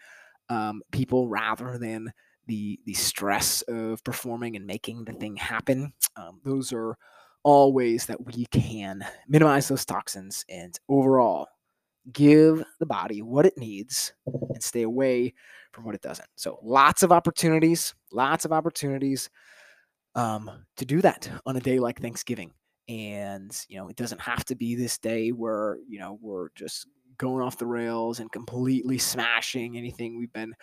um, 0.48 0.82
people 0.92 1.28
rather 1.28 1.78
than 1.78 2.12
the 2.46 2.80
the 2.86 2.94
stress 2.94 3.62
of 3.62 4.02
performing 4.04 4.56
and 4.56 4.66
making 4.66 5.04
the 5.04 5.12
thing 5.12 5.36
happen. 5.36 5.92
Um, 6.16 6.40
those 6.44 6.72
are 6.72 6.96
all 7.44 7.72
ways 7.72 8.06
that 8.06 8.24
we 8.24 8.46
can 8.46 9.04
minimize 9.28 9.68
those 9.68 9.84
toxins 9.84 10.44
and 10.48 10.78
overall 10.88 11.48
give 12.12 12.64
the 12.80 12.86
body 12.86 13.22
what 13.22 13.46
it 13.46 13.56
needs 13.56 14.12
and 14.26 14.62
stay 14.62 14.82
away 14.82 15.34
from 15.72 15.84
what 15.84 15.94
it 15.94 16.02
doesn't. 16.02 16.28
So 16.36 16.58
lots 16.62 17.02
of 17.02 17.12
opportunities, 17.12 17.94
lots 18.12 18.44
of 18.44 18.52
opportunities 18.52 19.30
um, 20.14 20.50
to 20.76 20.84
do 20.84 21.00
that 21.00 21.30
on 21.46 21.56
a 21.56 21.60
day 21.60 21.78
like 21.78 22.00
Thanksgiving. 22.00 22.52
And 22.88 23.56
you 23.68 23.76
know, 23.78 23.88
it 23.88 23.96
doesn't 23.96 24.20
have 24.20 24.44
to 24.46 24.54
be 24.54 24.74
this 24.74 24.98
day 24.98 25.30
where 25.30 25.78
you 25.88 25.98
know 25.98 26.18
we're 26.20 26.48
just 26.54 26.86
going 27.18 27.42
off 27.42 27.58
the 27.58 27.66
rails 27.66 28.18
and 28.18 28.32
completely 28.32 28.98
smashing 28.98 29.76
anything 29.76 30.18
we've 30.18 30.32
been 30.32 30.54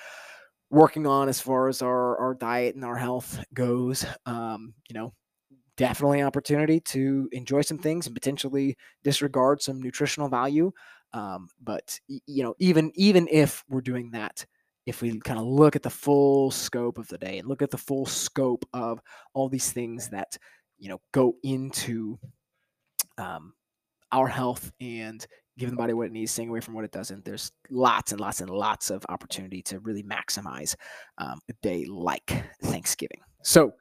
working 0.70 1.08
on 1.08 1.30
as 1.30 1.40
far 1.42 1.68
as 1.68 1.82
our, 1.82 2.18
our 2.18 2.34
diet 2.36 2.76
and 2.76 2.86
our 2.86 2.96
health 2.98 3.44
goes. 3.54 4.06
Um, 4.26 4.74
you 4.90 4.94
know, 4.94 5.14
definitely 5.78 6.22
opportunity 6.22 6.80
to 6.82 7.30
enjoy 7.32 7.62
some 7.62 7.78
things 7.78 8.06
and 8.06 8.16
potentially 8.16 8.76
disregard 9.04 9.62
some 9.62 9.82
nutritional 9.82 10.30
value. 10.30 10.72
Um, 11.14 11.48
but 11.62 12.00
you 12.08 12.44
know, 12.44 12.54
even 12.60 12.92
even 12.96 13.28
if 13.32 13.64
we're 13.68 13.82
doing 13.82 14.12
that, 14.12 14.46
if 14.86 15.02
we 15.02 15.20
kind 15.20 15.40
of 15.40 15.46
look 15.46 15.76
at 15.76 15.84
the 15.84 15.90
full 15.90 16.52
scope 16.52 16.98
of 16.98 17.08
the 17.08 17.18
day 17.18 17.40
and 17.40 17.48
look 17.48 17.62
at 17.62 17.72
the 17.72 17.78
full 17.78 18.06
scope 18.06 18.66
of 18.74 19.00
all 19.34 19.50
these 19.50 19.72
things 19.72 20.10
that 20.10 20.38
you 20.78 20.90
know 20.90 21.02
go 21.14 21.36
into 21.44 22.20
um, 23.18 23.54
our 24.12 24.28
health 24.28 24.72
and 24.80 25.26
giving 25.60 25.76
the 25.76 25.78
body 25.78 25.94
what 25.94 26.08
it 26.08 26.14
needs, 26.14 26.32
staying 26.32 26.50
away 26.50 26.62
from 26.62 26.74
what 26.74 26.86
it 26.86 26.92
doesn't. 26.92 27.26
There's 27.26 27.52
lots 27.70 28.12
and 28.12 28.22
lots 28.22 28.42
and 28.42 28.50
lots 28.50 28.90
of 28.90 29.06
opportunity 29.10 29.62
to 29.64 29.80
really 29.80 30.04
maximize 30.04 30.76
um, 31.18 31.40
a 31.50 31.54
day 31.62 31.86
like 31.86 32.44
Thanksgiving. 32.64 33.20
So 33.44 33.74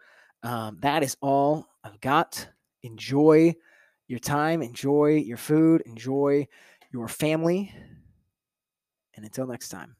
um, 0.42 0.78
that 0.80 1.02
is 1.02 1.16
all 1.20 1.66
I've 1.84 2.00
got. 2.00 2.48
Enjoy 2.82 3.54
your 4.08 4.18
time, 4.18 4.62
enjoy 4.62 5.22
your 5.24 5.36
food, 5.36 5.82
enjoy 5.86 6.46
your 6.92 7.08
family. 7.08 7.72
And 9.14 9.24
until 9.24 9.46
next 9.46 9.68
time, 9.68 9.96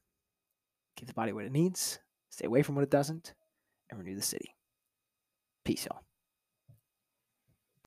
give 0.96 1.08
the 1.08 1.14
body 1.14 1.32
what 1.32 1.44
it 1.44 1.52
needs, 1.52 1.98
stay 2.30 2.46
away 2.46 2.62
from 2.62 2.74
what 2.74 2.84
it 2.84 2.90
doesn't, 2.90 3.34
and 3.90 3.98
renew 3.98 4.16
the 4.16 4.22
city. 4.22 4.54
Peace, 5.64 5.86
y'all. 5.86 6.07